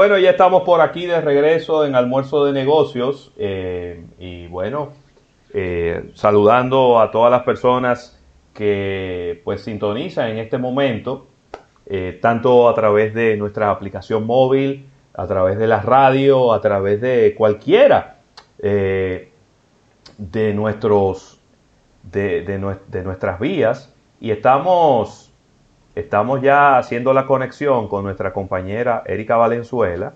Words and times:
Bueno, 0.00 0.16
ya 0.16 0.30
estamos 0.30 0.62
por 0.62 0.80
aquí 0.80 1.04
de 1.04 1.20
regreso 1.20 1.84
en 1.84 1.94
Almuerzo 1.94 2.46
de 2.46 2.54
Negocios 2.54 3.32
eh, 3.36 4.02
y 4.18 4.46
bueno, 4.46 4.92
eh, 5.52 6.12
saludando 6.14 6.98
a 6.98 7.10
todas 7.10 7.30
las 7.30 7.42
personas 7.42 8.18
que 8.54 9.42
pues 9.44 9.62
sintonizan 9.62 10.30
en 10.30 10.38
este 10.38 10.56
momento, 10.56 11.26
eh, 11.84 12.18
tanto 12.22 12.70
a 12.70 12.74
través 12.74 13.12
de 13.12 13.36
nuestra 13.36 13.70
aplicación 13.70 14.24
móvil, 14.24 14.86
a 15.12 15.26
través 15.26 15.58
de 15.58 15.66
la 15.66 15.82
radio, 15.82 16.54
a 16.54 16.62
través 16.62 17.02
de 17.02 17.34
cualquiera 17.36 18.20
de 18.58 19.28
nuestros 20.54 21.42
de, 22.04 22.40
de 22.40 23.02
nuestras 23.04 23.38
vías 23.38 23.94
y 24.18 24.30
estamos 24.30 25.29
Estamos 25.94 26.40
ya 26.40 26.78
haciendo 26.78 27.12
la 27.12 27.26
conexión 27.26 27.88
con 27.88 28.04
nuestra 28.04 28.32
compañera 28.32 29.02
Erika 29.06 29.36
Valenzuela 29.36 30.14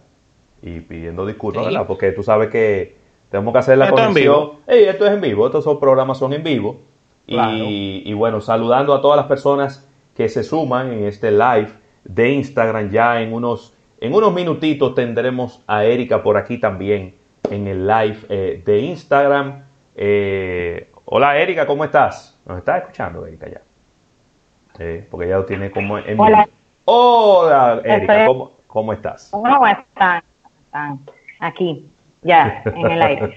y 0.63 0.81
pidiendo 0.81 1.27
disculpas, 1.27 1.67
¿verdad? 1.67 1.87
Porque 1.87 2.13
tú 2.13 2.23
sabes 2.23 2.49
que 2.49 2.97
tenemos 3.31 3.53
que 3.53 3.59
hacer 3.59 3.79
la 3.79 3.91
conexión. 3.91 4.53
esto 4.67 5.07
es 5.07 5.13
en 5.13 5.21
vivo, 5.21 5.47
estos 5.47 5.65
son 5.65 5.81
programas 5.81 6.19
son 6.19 6.33
en 6.33 6.43
vivo. 6.43 6.81
Y, 7.27 8.13
bueno, 8.13 8.41
saludando 8.41 8.95
a 8.95 9.01
todas 9.01 9.17
las 9.17 9.27
personas 9.27 9.89
que 10.15 10.29
se 10.29 10.45
suman 10.45 10.93
en 10.93 11.05
este 11.05 11.31
live 11.31 11.71
de 12.05 12.31
Instagram. 12.31 12.91
Ya 12.91 13.21
en 13.21 13.33
unos, 13.33 13.75
en 14.01 14.15
unos 14.15 14.33
minutitos 14.33 14.95
tendremos 14.95 15.63
a 15.67 15.85
Erika 15.85 16.23
por 16.23 16.37
aquí 16.37 16.59
también 16.59 17.17
en 17.51 17.67
el 17.67 17.87
live 17.87 18.19
eh, 18.29 18.63
de 18.65 18.79
Instagram. 18.79 19.65
Eh, 19.97 20.91
hola 21.07 21.37
Erika, 21.39 21.67
¿cómo 21.67 21.85
estás? 21.85 22.41
¿Nos 22.47 22.59
estás 22.59 22.83
escuchando, 22.83 23.27
Erika, 23.27 23.49
ya? 23.49 23.63
Porque 25.11 25.29
ya 25.29 25.37
lo 25.37 25.45
tiene 25.45 25.71
como 25.71 25.99
en 25.99 26.19
Hola. 26.19 26.49
Hola, 26.87 27.81
Erika, 27.85 28.27
¿cómo, 28.67 28.93
estás? 28.93 29.29
¿Cómo 29.31 29.67
están? 29.67 30.23
Aquí, 31.41 31.89
ya, 32.23 32.63
en 32.65 32.91
el 32.91 33.03
aire. 33.03 33.37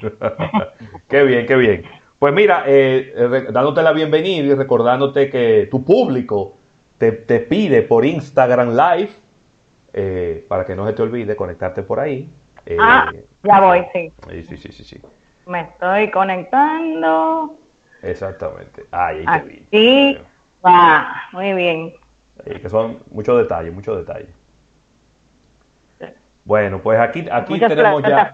qué 1.08 1.24
bien, 1.24 1.46
qué 1.46 1.56
bien. 1.56 1.84
Pues 2.20 2.34
mira, 2.34 2.64
eh, 2.66 3.14
dándote 3.52 3.84
la 3.84 3.94
bienvenida 3.94 4.46
y 4.46 4.54
recordándote 4.54 5.30
que 5.30 5.68
tu 5.70 5.84
público 5.86 6.56
te, 6.98 7.12
pide 7.12 7.84
por 7.84 8.06
Instagram 8.06 8.70
Live, 8.72 9.12
eh, 9.94 10.46
para 10.48 10.66
que 10.66 10.76
no 10.76 10.88
se 10.88 10.94
te 10.94 11.04
olvide 11.04 11.36
conectarte 11.36 11.84
por 11.84 12.00
ahí. 12.00 12.28
Eh, 12.66 12.78
ah, 12.80 13.12
ya 13.44 13.62
voy, 13.62 13.86
sí. 13.94 14.12
Sí, 14.30 14.58
sí, 14.58 14.72
sí, 14.72 14.84
sí. 14.84 15.02
Me 15.46 15.62
estoy 15.62 16.10
conectando. 16.12 17.56
Exactamente. 18.02 18.86
Ahí 18.92 19.24
te 19.26 19.42
vi. 19.48 19.68
Sí. 19.72 20.18
Va, 20.66 21.23
muy 21.31 21.53
bien. 21.53 21.95
que 22.44 22.69
son 22.69 23.00
muchos 23.11 23.38
detalles, 23.38 23.73
muchos 23.73 23.97
detalles. 23.97 24.30
Bueno, 26.45 26.80
pues 26.81 26.97
aquí, 27.00 27.25
aquí 27.30 27.59
tenemos 27.59 28.02
ya. 28.03 28.31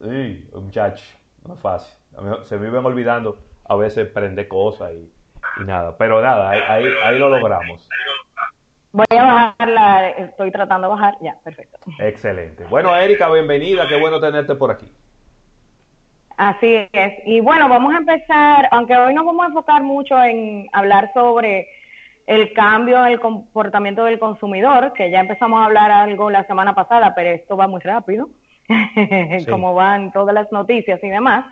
Sí, 0.00 0.50
muchachos, 0.52 1.16
no 1.46 1.54
es 1.54 1.60
fácil. 1.60 1.96
se 2.42 2.58
me 2.58 2.66
iban 2.66 2.84
olvidando 2.84 3.38
a 3.64 3.76
veces 3.76 4.08
prender 4.08 4.48
cosas 4.48 4.92
y, 4.92 5.10
nada. 5.64 5.96
Pero 5.96 6.20
nada, 6.20 6.50
ahí, 6.50 6.84
ahí, 7.04 7.18
lo 7.18 7.28
logramos. 7.28 7.88
Voy 8.90 9.06
a 9.10 9.24
bajarla, 9.24 10.08
estoy 10.10 10.50
tratando 10.50 10.88
de 10.88 10.94
bajar, 10.94 11.16
ya, 11.20 11.36
perfecto. 11.44 11.78
Excelente. 11.98 12.64
Bueno, 12.64 12.94
Erika, 12.94 13.30
bienvenida, 13.30 13.86
qué 13.88 14.00
bueno 14.00 14.20
tenerte 14.20 14.54
por 14.56 14.70
aquí. 14.70 14.92
Así 16.36 16.88
es. 16.92 17.12
Y 17.24 17.40
bueno, 17.40 17.68
vamos 17.68 17.94
a 17.94 17.98
empezar, 17.98 18.68
aunque 18.72 18.96
hoy 18.96 19.14
nos 19.14 19.24
vamos 19.24 19.44
a 19.44 19.48
enfocar 19.48 19.82
mucho 19.82 20.20
en 20.22 20.68
hablar 20.72 21.12
sobre 21.14 21.68
el 22.26 22.52
cambio 22.52 23.04
en 23.04 23.12
el 23.12 23.20
comportamiento 23.20 24.04
del 24.04 24.18
consumidor, 24.18 24.92
que 24.94 25.10
ya 25.10 25.20
empezamos 25.20 25.60
a 25.60 25.66
hablar 25.66 25.90
algo 25.90 26.30
la 26.30 26.46
semana 26.46 26.74
pasada, 26.74 27.14
pero 27.14 27.30
esto 27.30 27.56
va 27.56 27.68
muy 27.68 27.80
rápido, 27.80 28.30
como 29.48 29.74
van 29.74 30.12
todas 30.12 30.34
las 30.34 30.50
noticias 30.50 30.98
y 31.02 31.08
demás. 31.08 31.46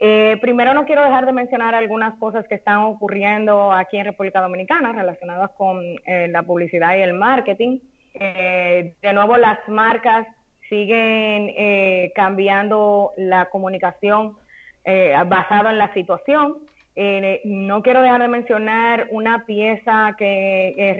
Eh, 0.00 0.36
primero 0.40 0.74
no 0.74 0.84
quiero 0.84 1.02
dejar 1.02 1.26
de 1.26 1.32
mencionar 1.32 1.74
algunas 1.74 2.14
cosas 2.18 2.46
que 2.46 2.54
están 2.56 2.78
ocurriendo 2.78 3.72
aquí 3.72 3.96
en 3.96 4.04
República 4.04 4.40
Dominicana 4.40 4.92
relacionadas 4.92 5.50
con 5.52 5.82
eh, 6.04 6.28
la 6.28 6.42
publicidad 6.42 6.96
y 6.96 7.00
el 7.00 7.14
marketing. 7.14 7.80
Eh, 8.14 8.94
de 9.00 9.12
nuevo, 9.12 9.36
las 9.36 9.58
marcas 9.68 10.26
siguen 10.68 11.54
eh, 11.56 12.12
cambiando 12.14 13.12
la 13.16 13.46
comunicación 13.46 14.36
eh, 14.84 15.14
basada 15.26 15.70
en 15.70 15.78
la 15.78 15.92
situación. 15.94 16.66
Eh, 16.94 17.42
no 17.44 17.82
quiero 17.82 18.02
dejar 18.02 18.22
de 18.22 18.28
mencionar 18.28 19.08
una 19.10 19.46
pieza 19.46 20.14
que 20.18 20.94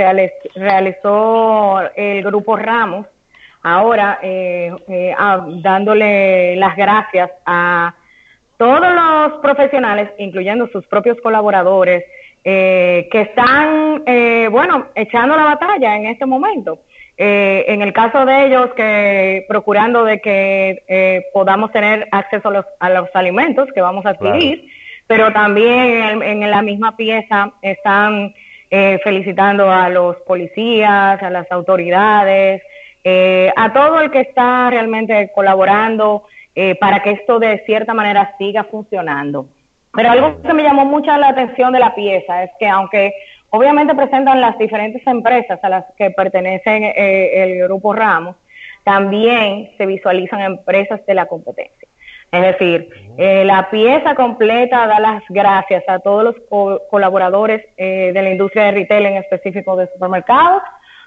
realizó 0.54 1.80
el 1.96 2.22
grupo 2.22 2.56
Ramos, 2.56 3.06
ahora 3.62 4.20
dándole 5.60 6.54
las 6.54 6.76
gracias 6.76 7.30
a 7.44 7.96
todos 8.56 8.80
los 8.94 9.40
profesionales, 9.40 10.10
incluyendo 10.18 10.68
sus 10.68 10.86
propios 10.86 11.20
colaboradores, 11.20 12.04
que 12.44 13.08
están, 13.10 14.04
bueno, 14.52 14.86
echando 14.94 15.36
la 15.36 15.44
batalla 15.44 15.96
en 15.96 16.06
este 16.06 16.26
momento. 16.26 16.80
Eh, 17.20 17.64
en 17.66 17.82
el 17.82 17.92
caso 17.92 18.24
de 18.24 18.46
ellos, 18.46 18.70
que 18.76 19.44
procurando 19.48 20.04
de 20.04 20.20
que 20.20 20.84
eh, 20.86 21.26
podamos 21.34 21.72
tener 21.72 22.06
acceso 22.12 22.48
a 22.78 22.90
los, 22.90 23.08
alimentos 23.12 23.68
que 23.74 23.80
vamos 23.80 24.06
a 24.06 24.10
adquirir, 24.10 24.70
pero 25.08 25.32
también 25.32 26.22
en, 26.22 26.48
la 26.48 26.62
misma 26.62 26.96
pieza 26.96 27.54
están 27.60 28.34
eh, 28.70 29.00
felicitando 29.02 29.68
a 29.68 29.88
los 29.88 30.16
policías, 30.18 31.20
a 31.20 31.30
las 31.30 31.50
autoridades, 31.50 32.62
a 33.56 33.72
todo 33.72 34.00
el 34.00 34.10
que 34.10 34.20
está 34.20 34.68
realmente 34.70 35.32
colaborando 35.34 36.24
para 36.78 37.02
que 37.02 37.12
esto 37.12 37.38
de 37.38 37.62
cierta 37.64 37.94
manera 37.94 38.34
siga 38.38 38.64
funcionando. 38.64 39.48
Pero 39.94 40.10
algo 40.10 40.42
que 40.42 40.52
me 40.52 40.62
llamó 40.62 40.84
mucho 40.84 41.16
la 41.16 41.30
atención 41.30 41.72
de 41.72 41.78
la 41.78 41.94
pieza 41.94 42.44
es 42.44 42.50
que 42.60 42.68
aunque 42.68 43.14
Obviamente 43.50 43.94
presentan 43.94 44.40
las 44.40 44.58
diferentes 44.58 45.06
empresas 45.06 45.58
a 45.62 45.68
las 45.70 45.84
que 45.96 46.10
pertenecen 46.10 46.84
eh, 46.84 47.42
el 47.42 47.64
grupo 47.64 47.94
Ramos, 47.94 48.36
también 48.84 49.70
se 49.78 49.86
visualizan 49.86 50.40
empresas 50.40 51.04
de 51.06 51.14
la 51.14 51.26
competencia. 51.26 51.88
Es 52.30 52.42
decir, 52.42 52.90
eh, 53.16 53.44
la 53.46 53.70
pieza 53.70 54.14
completa 54.14 54.86
da 54.86 55.00
las 55.00 55.22
gracias 55.30 55.82
a 55.88 55.98
todos 55.98 56.24
los 56.24 56.34
colaboradores 56.90 57.64
eh, 57.78 58.10
de 58.12 58.22
la 58.22 58.30
industria 58.30 58.64
de 58.64 58.72
retail, 58.72 59.06
en 59.06 59.16
específico 59.16 59.76
de 59.76 59.90
supermercados, 59.94 60.62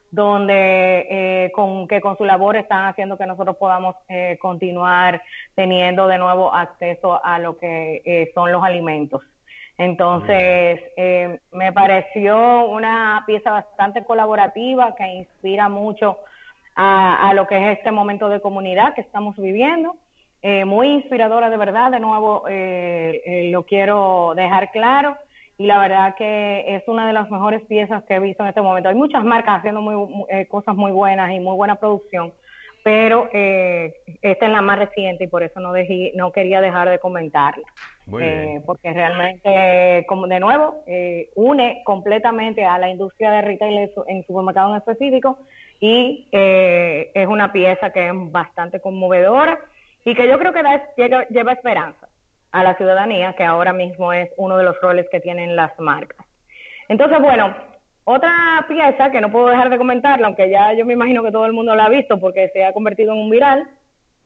donde 0.09 1.52
con 1.53 1.88
que 1.88 2.02
con 2.02 2.18
su 2.18 2.25
labor 2.25 2.58
están 2.58 2.88
haciendo 2.88 3.18
que 3.18 3.25
nosotros 3.25 3.56
podamos 3.56 3.96
continuar 4.40 5.22
teniendo 5.56 6.06
de 6.08 6.18
nuevo 6.18 6.53
acceso 6.53 7.23
a 7.23 7.40
lo 7.40 7.56
que 7.56 8.29
son 8.35 8.52
los 8.52 8.62
alimentos. 8.62 9.22
Entonces, 9.81 10.80
eh, 10.96 11.40
me 11.52 11.74
pareció 11.74 12.68
una 12.68 13.24
pieza 13.25 13.50
bastante 13.50 14.06
colaborativa 14.06 14.94
que 14.96 15.08
inspira 15.08 15.69
mucho 15.69 16.19
a, 16.75 17.31
lo 17.34 17.47
que 17.47 17.58
es 17.58 17.80
este 17.80 17.91
momento 17.91 18.30
de 18.30 18.41
comunidad 18.41 18.94
que 18.94 19.02
estamos 19.02 19.36
viviendo. 19.38 19.96
Eh, 20.44 20.66
muy 20.66 20.90
inspiradora 20.90 21.50
de 21.50 21.58
verdad, 21.58 21.90
de 21.90 22.00
nuevo 22.00 22.44
eh, 22.47 23.50
lo 23.52 23.66
quiero 23.66 24.34
dejar 24.36 24.70
claro 24.70 25.18
y 25.58 25.66
la 25.66 25.80
verdad 25.80 26.14
que 26.16 26.75
es 26.75 26.84
una 26.88 27.08
de 27.08 27.14
las 27.14 27.31
mejores 27.31 27.62
piezas 27.64 28.03
que 28.03 28.14
he 28.14 28.20
visto 28.20 28.44
en 28.44 28.50
este 28.50 28.61
momento. 28.61 28.88
Hay 28.88 28.96
muchas 28.96 29.23
marcas 29.23 29.58
haciendo 29.58 29.82
muy, 29.82 30.46
cosas 30.46 30.76
muy 30.76 30.91
buenas 30.91 31.32
y 31.32 31.40
muy 31.40 31.55
buena 31.55 31.78
producción, 31.78 32.35
pero 32.83 33.29
esta 33.31 34.45
es 34.45 34.51
la 34.51 34.61
más 34.61 34.79
reciente 34.79 35.25
y 35.25 35.28
por 35.28 35.43
eso 35.43 35.59
no, 35.59 35.72
dejé, 35.73 36.11
no 36.16 36.31
quería 36.31 36.61
dejar 36.61 36.89
de 36.89 36.99
comentarla. 36.99 37.66
Eh, 38.19 38.61
porque 38.66 38.91
realmente, 38.91 40.05
como 40.07 40.28
de 40.28 40.39
nuevo, 40.39 40.83
eh, 40.87 41.29
une 41.35 41.81
completamente 41.85 42.66
a 42.66 42.78
la 42.78 42.89
industria 42.89 43.31
de 43.31 43.41
retail 43.41 43.91
en 44.07 44.25
supermercados 44.25 44.72
en 44.72 44.78
específico 44.78 45.39
y 45.79 46.28
eh, 46.31 47.11
es 47.13 47.28
una 47.28 47.51
pieza 47.51 47.91
que 47.91 48.07
es 48.07 48.13
bastante 48.13 48.81
conmovedora 48.81 49.59
y 50.03 50.13
que 50.16 50.28
yo 50.28 50.37
creo 50.39 50.53
que 50.53 50.63
da, 50.63 50.89
lleva 51.29 51.53
esperanza 51.53 52.07
a 52.51 52.63
la 52.63 52.75
ciudadanía, 52.75 53.33
que 53.33 53.43
ahora 53.43 53.72
mismo 53.72 54.11
es 54.11 54.29
uno 54.37 54.57
de 54.57 54.63
los 54.63 54.79
roles 54.81 55.07
que 55.11 55.19
tienen 55.19 55.55
las 55.55 55.78
marcas. 55.79 56.25
Entonces, 56.89 57.19
bueno, 57.19 57.55
otra 58.03 58.66
pieza 58.68 59.12
que 59.12 59.22
no 59.22 59.32
puedo 59.32 59.48
dejar 59.48 59.70
de 59.70 59.78
comentarla, 59.78 60.28
aunque 60.28 60.50
ya 60.50 60.74
yo 60.74 60.86
me 60.86 60.92
imagino 60.94 61.24
que 61.24 61.32
todo 61.32 61.46
el 61.46 61.53
mundo 61.53 61.74
la 61.76 61.86
ha 61.86 61.90
visto 61.90 62.20
porque 62.20 62.50
se 62.53 62.66
ha 62.66 62.74
convertido 62.74 63.14
en 63.14 63.20
un 63.20 63.30
viral, 63.30 63.70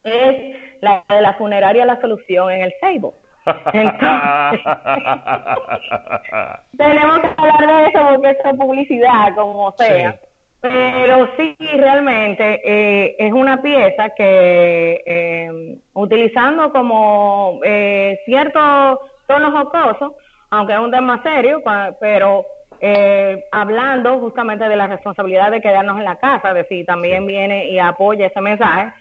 es 0.04 0.56
la 0.82 1.04
de 1.10 1.22
la 1.22 1.34
funeraria 1.34 1.86
La 1.86 2.00
Solución 2.00 2.52
en 2.52 2.62
el 2.62 2.74
Seibo. 2.80 3.14
Entonces, 3.74 4.62
tenemos 6.78 7.20
que 7.20 7.28
hablar 7.38 7.68
de 7.68 7.90
eso 7.90 8.00
porque 8.16 8.30
es 8.30 8.38
publicidad, 8.58 9.36
como 9.36 9.76
sea. 9.78 10.20
Pero 10.62 11.30
sí, 11.38 11.56
realmente 11.60 12.62
eh, 12.66 13.16
es 13.20 13.32
una 13.32 13.62
pieza 13.62 14.10
que 14.10 15.04
eh, 15.06 15.78
utilizando 15.94 16.72
como 16.72 17.60
eh, 17.64 18.20
ciertos 18.26 19.00
tonos 19.28 19.52
jocosos, 19.52 20.14
aunque 20.50 20.74
es 20.74 20.80
un 20.80 20.90
tema 20.90 21.22
serio, 21.22 21.62
pero 22.00 22.48
eh, 22.82 23.46
hablando 23.52 24.20
justamente 24.20 24.68
de 24.68 24.76
la 24.76 24.88
responsabilidad 24.88 25.52
de 25.52 25.62
quedarnos 25.62 25.98
en 25.98 26.06
la 26.06 26.18
casa, 26.18 26.54
de 26.54 26.66
si 26.66 26.84
también 26.84 27.26
viene 27.26 27.70
y 27.70 27.80
apoya 27.80 28.28
ese 28.28 28.42
mensaje 28.42 28.94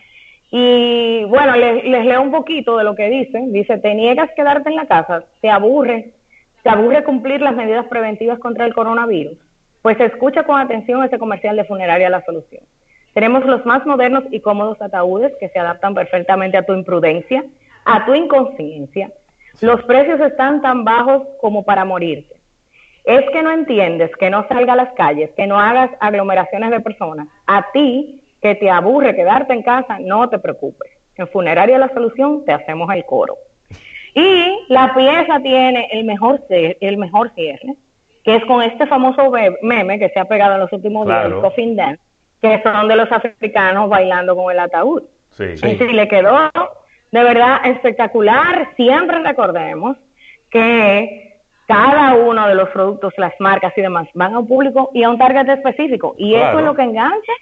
Y 0.51 1.25
bueno, 1.25 1.57
les, 1.57 1.85
leo 1.85 2.23
un 2.23 2.31
poquito 2.31 2.77
de 2.77 2.85
lo 2.85 2.95
que 2.95 3.09
dicen. 3.09 3.53
Dice, 3.53 3.79
te 3.79 3.95
niegas 3.95 4.31
quedarte 4.37 4.71
en 4.71 4.77
la 4.77 4.87
casa, 4.87 5.25
te 5.41 5.51
aburre, 5.51 6.13
te 6.63 6.71
aburre 6.71 7.05
cumplir 7.05 7.41
las 7.41 7.55
medidas 7.55 7.87
preventivas 7.87 8.39
contra 8.39 8.65
el 8.65 8.75
coronavirus. 8.75 9.39
Pues 9.83 9.99
escucha 10.01 10.45
con 10.45 10.59
atención 10.59 11.05
ese 11.05 11.19
comercial 11.19 11.57
de 11.57 11.65
funeraria 11.65 12.09
La 12.09 12.25
Solución. 12.25 12.65
Tenemos 13.15 13.45
los 13.45 13.65
más 13.65 13.85
modernos 13.87 14.25
y 14.31 14.41
cómodos 14.41 14.81
ataúdes 14.81 15.33
que 15.39 15.49
se 15.49 15.59
adaptan 15.59 15.95
perfectamente 15.95 16.57
a 16.57 16.67
tu 16.67 16.73
imprudencia, 16.73 17.45
a 17.85 18.05
tu 18.07 18.15
inconsciencia. 18.15 19.13
Los 19.61 19.83
precios 19.85 20.21
están 20.21 20.63
tan 20.63 20.85
bajos 20.85 21.23
como 21.41 21.65
para 21.65 21.85
morirte. 21.85 22.34
Es 23.05 23.23
que 23.31 23.43
no 23.43 23.51
entiendes 23.51 24.11
que 24.19 24.31
no 24.31 24.47
salga 24.49 24.73
a 24.73 24.77
las 24.77 24.93
calles, 24.95 25.31
que 25.37 25.47
no 25.47 25.59
hagas 25.59 25.91
aglomeraciones 26.01 26.71
de 26.71 26.81
personas. 26.81 27.29
A 27.47 27.71
ti 27.73 28.23
que 28.41 28.55
te 28.55 28.71
aburre 28.71 29.15
quedarte 29.15 29.53
en 29.53 29.63
casa, 29.63 29.99
no 29.99 30.29
te 30.29 30.39
preocupes. 30.39 30.91
En 31.17 31.29
Funeraria 31.29 31.79
La 31.79 31.93
Solución 31.93 32.45
te 32.45 32.53
hacemos 32.53 32.93
el 32.93 33.05
coro. 33.05 33.39
Y 34.15 34.59
la 34.69 34.95
pieza 34.95 35.41
tiene 35.41 35.89
el 35.93 36.05
mejor, 36.05 36.45
el 36.49 36.97
mejor 36.97 37.33
cierre, 37.35 37.77
que 38.25 38.37
es 38.37 38.45
con 38.47 38.63
este 38.63 38.87
famoso 38.87 39.33
meme 39.63 39.99
que 39.99 40.09
se 40.11 40.21
ha 40.21 40.25
pegado 40.25 40.55
en 40.55 40.61
los 40.61 40.73
últimos 40.73 41.07
días, 41.07 41.27
el 41.27 41.41
Coffin 41.41 41.77
Dance, 41.77 42.01
que 42.41 42.63
son 42.63 42.89
de 42.89 42.97
los 42.97 43.11
africanos 43.11 43.89
bailando 43.89 44.37
con 44.37 44.51
el 44.53 44.59
ataúd. 44.59 45.03
Sí, 45.31 45.45
Y 45.55 45.77
si 45.77 45.93
le 45.93 46.07
quedó 46.07 46.51
de 47.15 47.23
verdad 47.23 47.61
espectacular. 47.65 48.71
Siempre 48.75 49.21
recordemos 49.21 49.97
que 50.51 51.34
cada 51.67 52.15
uno 52.15 52.47
de 52.47 52.55
los 52.55 52.69
productos, 52.71 53.13
las 53.17 53.33
marcas 53.39 53.73
y 53.77 53.81
demás 53.81 54.09
van 54.15 54.35
a 54.35 54.41
un 54.41 54.47
público 54.47 54.91
y 54.93 55.03
a 55.03 55.11
un 55.11 55.19
target 55.19 55.49
específico. 55.49 56.15
Y 56.19 56.35
eso 56.35 56.59
es 56.59 56.65
lo 56.65 56.75
que 56.75 56.83
engancha 56.83 57.33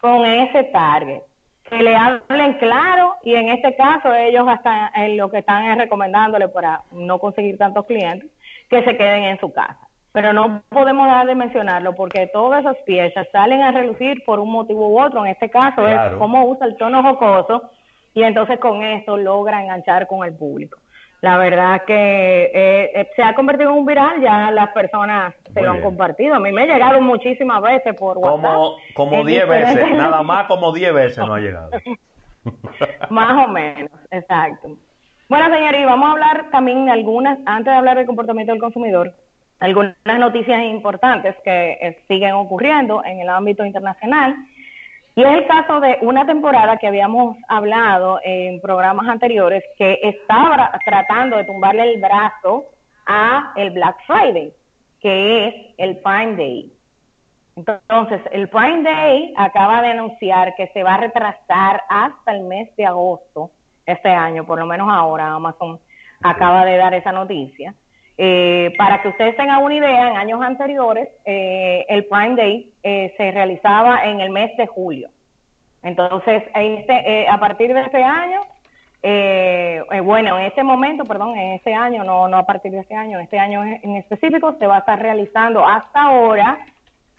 con 0.00 0.24
ese 0.24 0.64
target. 0.64 1.22
Que 1.64 1.82
le 1.82 1.94
hablen 1.94 2.54
claro 2.54 3.16
y 3.22 3.34
en 3.34 3.48
este 3.50 3.76
caso 3.76 4.14
ellos 4.14 4.46
hasta 4.48 4.90
en 4.94 5.16
lo 5.18 5.30
que 5.30 5.38
están 5.38 5.64
es 5.64 5.76
recomendándole 5.76 6.48
para 6.48 6.82
no 6.92 7.18
conseguir 7.18 7.58
tantos 7.58 7.84
clientes 7.86 8.30
que 8.70 8.82
se 8.82 8.96
queden 8.96 9.24
en 9.24 9.38
su 9.38 9.52
casa. 9.52 9.88
Pero 10.12 10.32
no 10.32 10.62
podemos 10.70 11.06
dejar 11.06 11.26
de 11.26 11.34
mencionarlo 11.34 11.94
porque 11.94 12.26
todas 12.28 12.60
esas 12.60 12.76
piezas 12.86 13.28
salen 13.30 13.60
a 13.60 13.70
relucir 13.70 14.24
por 14.24 14.40
un 14.40 14.50
motivo 14.50 14.88
u 14.88 14.98
otro. 14.98 15.24
En 15.24 15.30
este 15.30 15.50
caso 15.50 15.86
es 15.86 16.12
cómo 16.18 16.46
usa 16.46 16.66
el 16.66 16.76
tono 16.78 17.02
jocoso 17.02 17.70
y 18.14 18.22
entonces 18.22 18.58
con 18.58 18.82
eso 18.82 19.18
logra 19.18 19.62
enganchar 19.62 20.06
con 20.06 20.26
el 20.26 20.34
público. 20.34 20.80
La 21.20 21.36
verdad 21.36 21.84
que 21.84 21.94
eh, 21.94 22.92
eh, 22.94 23.10
se 23.16 23.22
ha 23.22 23.34
convertido 23.34 23.70
en 23.70 23.78
un 23.78 23.86
viral, 23.86 24.20
ya 24.20 24.52
las 24.52 24.68
personas 24.68 25.34
se 25.52 25.62
lo 25.62 25.70
han 25.70 25.82
compartido. 25.82 26.36
A 26.36 26.38
mí 26.38 26.52
me 26.52 26.62
ha 26.62 26.66
llegado 26.66 27.00
muchísimas 27.00 27.60
veces 27.60 27.94
por 27.94 28.18
WhatsApp. 28.18 28.52
Como, 28.52 28.76
como 28.94 29.24
10 29.24 29.48
veces, 29.48 29.90
nada 29.96 30.22
más 30.22 30.46
como 30.46 30.72
10 30.72 30.94
veces 30.94 31.18
no 31.18 31.34
ha 31.34 31.40
llegado. 31.40 31.70
más 33.10 33.46
o 33.46 33.48
menos, 33.48 33.90
exacto. 34.10 34.76
Bueno, 35.28 35.54
señores, 35.54 35.84
vamos 35.84 36.08
a 36.08 36.12
hablar 36.12 36.50
también 36.50 36.86
de 36.86 36.92
algunas, 36.92 37.38
antes 37.46 37.72
de 37.72 37.78
hablar 37.78 37.96
del 37.96 38.06
comportamiento 38.06 38.52
del 38.52 38.60
consumidor, 38.60 39.14
algunas 39.58 39.96
noticias 40.04 40.62
importantes 40.62 41.34
que 41.44 41.72
eh, 41.72 42.04
siguen 42.08 42.32
ocurriendo 42.34 43.04
en 43.04 43.20
el 43.20 43.28
ámbito 43.28 43.64
internacional. 43.64 44.36
Y 45.18 45.22
es 45.24 45.34
el 45.34 45.48
caso 45.48 45.80
de 45.80 45.98
una 46.02 46.24
temporada 46.24 46.76
que 46.76 46.86
habíamos 46.86 47.36
hablado 47.48 48.20
en 48.22 48.60
programas 48.60 49.08
anteriores 49.08 49.64
que 49.76 49.98
estaba 50.00 50.70
tratando 50.84 51.36
de 51.36 51.42
tumbarle 51.42 51.92
el 51.92 52.00
brazo 52.00 52.66
a 53.04 53.52
el 53.56 53.72
Black 53.72 53.96
Friday, 54.06 54.54
que 55.00 55.48
es 55.48 55.54
el 55.76 55.98
Prime 55.98 56.36
Day. 56.36 56.72
Entonces, 57.56 58.20
el 58.30 58.48
Prime 58.48 58.84
Day 58.84 59.34
acaba 59.36 59.82
de 59.82 59.88
anunciar 59.88 60.54
que 60.54 60.68
se 60.68 60.84
va 60.84 60.94
a 60.94 60.98
retrasar 60.98 61.82
hasta 61.88 62.30
el 62.30 62.44
mes 62.44 62.70
de 62.76 62.86
agosto 62.86 63.50
este 63.86 64.10
año, 64.10 64.46
por 64.46 64.60
lo 64.60 64.66
menos 64.66 64.88
ahora 64.88 65.32
Amazon 65.32 65.80
acaba 66.22 66.64
de 66.64 66.76
dar 66.76 66.94
esa 66.94 67.10
noticia. 67.10 67.74
Eh, 68.20 68.74
para 68.76 69.00
que 69.00 69.10
ustedes 69.10 69.36
tengan 69.36 69.62
una 69.62 69.76
idea, 69.76 70.10
en 70.10 70.16
años 70.16 70.42
anteriores 70.42 71.08
eh, 71.24 71.86
el 71.88 72.04
Prime 72.06 72.34
Day 72.34 72.74
eh, 72.82 73.14
se 73.16 73.30
realizaba 73.30 74.06
en 74.06 74.20
el 74.20 74.30
mes 74.30 74.56
de 74.56 74.66
julio. 74.66 75.10
Entonces, 75.84 76.42
este, 76.52 77.28
a 77.28 77.38
partir 77.38 77.72
de 77.72 77.80
este 77.80 78.02
año, 78.02 78.40
bueno, 80.02 80.36
en 80.36 80.46
este 80.46 80.64
momento, 80.64 81.04
perdón, 81.04 81.38
en 81.38 81.52
este 81.52 81.72
año, 81.72 82.02
no, 82.02 82.26
no 82.26 82.38
a 82.38 82.44
partir 82.44 82.72
de 82.72 82.80
este 82.80 82.96
año, 82.96 83.20
este 83.20 83.38
año 83.38 83.62
en 83.62 83.94
específico 83.94 84.56
se 84.58 84.66
va 84.66 84.76
a 84.76 84.78
estar 84.80 85.00
realizando 85.00 85.64
hasta 85.64 86.02
ahora 86.02 86.66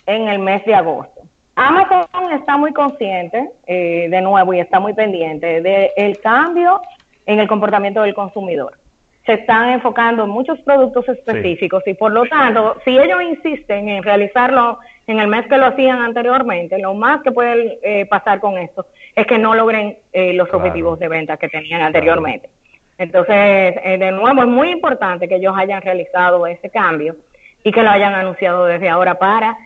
en 0.06 0.28
el 0.28 0.40
mes 0.40 0.66
de 0.66 0.76
agosto. 0.76 1.22
Amazon 1.56 2.34
está 2.34 2.58
muy 2.58 2.74
consciente, 2.74 3.50
de 3.66 4.22
nuevo, 4.22 4.54
y 4.54 4.60
está 4.60 4.82
muy 4.82 4.94
pendiente 4.94 5.62
del 5.62 6.20
cambio 6.20 6.82
en 7.26 7.40
el 7.40 7.48
comportamiento 7.48 8.02
del 8.02 8.14
consumidor 8.14 8.78
se 9.26 9.34
están 9.34 9.70
enfocando 9.70 10.24
en 10.24 10.30
muchos 10.30 10.60
productos 10.62 11.08
específicos 11.08 11.84
y 11.86 11.94
por 11.94 12.12
lo 12.12 12.26
tanto, 12.26 12.78
si 12.84 12.98
ellos 12.98 13.22
insisten 13.22 13.90
en 13.90 14.04
realizarlo 14.04 14.80
en 15.08 15.20
el 15.20 15.28
mes 15.28 15.46
que 15.48 15.58
lo 15.58 15.66
hacían 15.66 16.02
anteriormente, 16.02 16.78
lo 16.80 16.94
más 16.94 17.22
que 17.22 17.32
puede 17.32 17.80
eh, 17.84 18.06
pasar 18.06 18.40
con 18.40 18.58
esto 18.58 18.88
es 19.16 19.26
que 19.28 19.38
no 19.38 19.56
logren 19.56 19.98
eh, 20.14 20.34
los 20.34 20.52
objetivos 20.54 21.00
de 21.00 21.08
venta 21.08 21.38
que 21.38 21.50
tenían 21.50 21.82
anteriormente. 21.82 22.50
Entonces, 22.98 23.76
eh, 23.84 23.98
de 24.00 24.12
nuevo, 24.12 24.42
es 24.42 24.48
muy 24.48 24.70
importante 24.70 25.28
que 25.28 25.36
ellos 25.36 25.54
hayan 25.56 25.82
realizado 25.82 26.46
ese 26.48 26.70
cambio 26.70 27.16
y 27.64 27.72
que 27.72 27.84
lo 27.84 27.90
hayan 27.90 28.14
anunciado 28.14 28.66
desde 28.66 28.90
ahora 28.90 29.20
para 29.20 29.58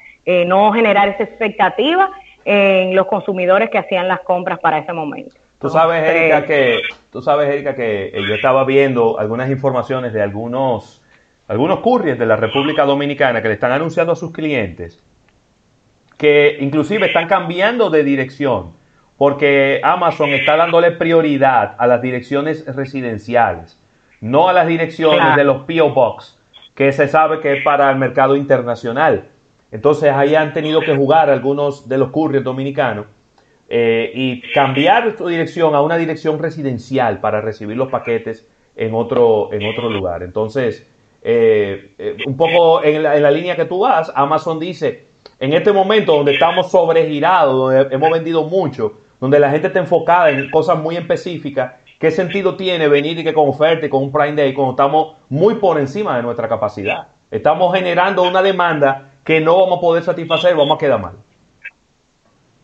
no 0.46 0.72
generar 0.72 1.10
esa 1.10 1.24
expectativa 1.24 2.10
en 2.46 2.96
los 2.96 3.08
consumidores 3.08 3.70
que 3.70 3.78
hacían 3.78 4.08
las 4.08 4.22
compras 4.22 4.58
para 4.60 4.78
ese 4.78 4.94
momento. 4.94 5.36
Tú 5.63 5.69
sabes, 5.69 6.04
Erika, 6.04 6.45
que, 6.45 6.81
tú 7.10 7.21
sabes, 7.21 7.50
Erika, 7.50 7.74
que 7.74 8.07
eh, 8.13 8.25
yo 8.27 8.36
estaba 8.36 8.65
viendo 8.65 9.18
algunas 9.18 9.50
informaciones 9.50 10.13
de 10.13 10.21
algunos, 10.21 11.04
algunos 11.48 11.80
couriers 11.80 12.19
de 12.19 12.25
la 12.25 12.36
República 12.36 12.86
Dominicana 12.86 13.42
que 13.42 13.48
le 13.48 13.56
están 13.56 13.71
anunciando 13.71 14.13
a 14.13 14.15
sus 14.15 14.31
clientes 14.31 15.01
que 16.18 16.57
inclusive 16.61 17.07
están 17.07 17.28
cambiando 17.28 17.90
de 17.90 18.04
dirección 18.04 18.73
porque 19.18 19.81
Amazon 19.83 20.30
está 20.30 20.56
dándole 20.56 20.92
prioridad 20.92 21.76
a 21.78 21.88
las 21.88 22.02
direcciones 22.02 22.66
residenciales, 22.66 23.80
no 24.21 24.49
a 24.49 24.54
las 24.54 24.68
direcciones 24.68 25.35
de 25.35 25.44
los 25.44 25.64
PO 25.64 25.94
Box, 25.94 26.42
que 26.76 26.92
se 26.92 27.07
sabe 27.07 27.40
que 27.40 27.57
es 27.57 27.64
para 27.64 27.90
el 27.92 27.97
mercado 27.97 28.35
internacional. 28.35 29.26
Entonces 29.71 30.11
ahí 30.11 30.35
han 30.35 30.54
tenido 30.54 30.81
que 30.81 30.95
jugar 30.95 31.30
algunos 31.30 31.88
de 31.88 31.97
los 31.97 32.09
couriers 32.09 32.44
dominicanos 32.44 33.06
eh, 33.75 34.11
y 34.13 34.39
cambiar 34.53 35.15
tu 35.15 35.27
dirección 35.27 35.73
a 35.73 35.81
una 35.81 35.97
dirección 35.97 36.37
residencial 36.37 37.19
para 37.19 37.42
recibir 37.42 37.75
los 37.75 37.89
paquetes 37.89 38.47
en 38.75 38.94
otro, 38.94 39.51
en 39.51 39.68
otro 39.68 39.89
lugar. 39.89 40.21
Entonces, 40.21 40.87
eh, 41.23 41.95
eh, 41.97 42.18
un 42.27 42.37
poco 42.37 42.83
en 42.83 43.01
la, 43.01 43.31
línea 43.31 43.56
que 43.56 43.65
tú 43.65 43.80
vas, 43.80 44.11
Amazon 44.13 44.59
dice, 44.59 45.06
en 45.39 45.53
este 45.53 45.73
momento 45.73 46.15
donde 46.15 46.33
estamos 46.33 46.69
sobregirados, 46.69 47.57
donde 47.57 47.95
hemos 47.95 48.11
vendido 48.11 48.44
mucho, 48.44 48.94
donde 49.19 49.39
la 49.39 49.49
gente 49.49 49.65
está 49.69 49.80
enfocada 49.80 50.30
en 50.30 50.51
cosas 50.51 50.77
muy 50.77 50.95
específicas, 50.95 51.73
¿qué 51.97 52.11
sentido 52.11 52.56
tiene 52.56 52.87
venir 52.87 53.18
y 53.18 53.23
que 53.23 53.33
con 53.33 53.49
oferta 53.49 53.87
y 53.87 53.89
con 53.89 54.03
un 54.03 54.11
Prime 54.11 54.33
Day 54.33 54.53
cuando 54.53 54.73
estamos 54.73 55.15
muy 55.30 55.56
por 55.56 55.80
encima 55.80 56.15
de 56.15 56.21
nuestra 56.21 56.47
capacidad? 56.47 57.07
Estamos 57.31 57.73
generando 57.75 58.21
una 58.21 58.44
demanda 58.44 59.13
que 59.23 59.42
no 59.42 59.57
vamos 59.57 59.80
a 59.80 59.81
poder 59.81 60.03
satisfacer, 60.03 60.56
vamos 60.56 60.75
a 60.75 60.77
quedar 60.77 61.01
mal. 61.01 61.15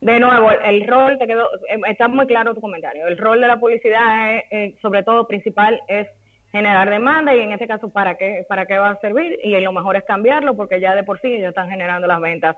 De 0.01 0.17
nuevo, 0.17 0.49
el 0.51 0.87
rol, 0.87 1.17
te 1.17 1.27
quedó, 1.27 1.49
em, 1.67 1.83
está 1.85 2.07
muy 2.07 2.25
claro 2.25 2.55
tu 2.55 2.61
comentario, 2.61 3.05
el 3.07 3.17
rol 3.17 3.41
de 3.41 3.47
la 3.47 3.59
publicidad, 3.59 4.37
eh, 4.49 4.75
sobre 4.81 5.03
todo 5.03 5.27
principal, 5.27 5.81
es 5.89 6.07
generar 6.53 6.89
demanda 6.89 7.35
y 7.35 7.41
en 7.41 7.51
este 7.51 7.67
caso, 7.67 7.89
¿para 7.89 8.15
qué, 8.15 8.45
¿para 8.47 8.65
qué 8.65 8.77
va 8.77 8.91
a 8.91 9.01
servir? 9.01 9.39
Y 9.43 9.59
lo 9.59 9.73
mejor 9.73 9.97
es 9.97 10.03
cambiarlo 10.03 10.55
porque 10.55 10.79
ya 10.79 10.95
de 10.95 11.03
por 11.03 11.19
sí 11.19 11.27
ellos 11.33 11.49
están 11.49 11.69
generando 11.69 12.07
las 12.07 12.21
ventas 12.21 12.55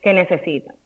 que 0.00 0.12
necesitan. 0.12 0.76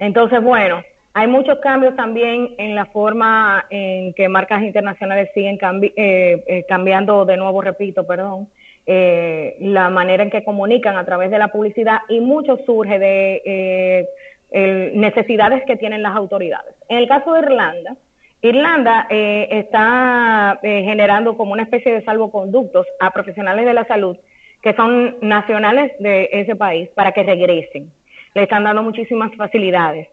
Entonces, 0.00 0.42
bueno, 0.42 0.82
hay 1.12 1.28
muchos 1.28 1.60
cambios 1.60 1.94
también 1.94 2.56
en 2.58 2.74
la 2.74 2.86
forma 2.86 3.64
en 3.70 4.12
que 4.14 4.28
marcas 4.28 4.60
internacionales 4.60 5.30
siguen 5.34 5.56
eh, 5.62 6.44
eh, 6.48 6.66
cambiando, 6.68 7.24
de 7.24 7.36
nuevo, 7.36 7.62
repito, 7.62 8.04
perdón, 8.04 8.50
la 8.86 9.88
manera 9.88 10.24
en 10.24 10.30
que 10.30 10.44
comunican 10.44 10.96
a 10.96 11.06
través 11.06 11.30
de 11.30 11.38
la 11.38 11.48
publicidad 11.48 12.00
y 12.08 12.20
mucho 12.20 12.58
surge 12.66 12.98
de 12.98 14.08
necesidades 14.50 15.64
que 15.66 15.76
tienen 15.76 16.02
las 16.02 16.14
autoridades. 16.14 16.74
En 16.88 16.98
el 16.98 17.08
caso 17.08 17.32
de 17.32 17.40
Irlanda, 17.40 17.96
Irlanda 18.44 19.06
eh, 19.08 19.48
está 19.50 20.60
eh, 20.62 20.82
generando 20.84 21.34
como 21.34 21.54
una 21.54 21.62
especie 21.62 21.94
de 21.94 22.04
salvoconductos 22.04 22.86
a 23.00 23.10
profesionales 23.10 23.64
de 23.64 23.72
la 23.72 23.86
salud 23.86 24.18
que 24.62 24.74
son 24.74 25.16
nacionales 25.22 25.92
de 25.98 26.28
ese 26.30 26.54
país 26.54 26.90
para 26.94 27.12
que 27.12 27.22
regresen. 27.22 27.90
Le 28.34 28.42
están 28.42 28.64
dando 28.64 28.82
muchísimas 28.82 29.34
facilidades. 29.34 30.08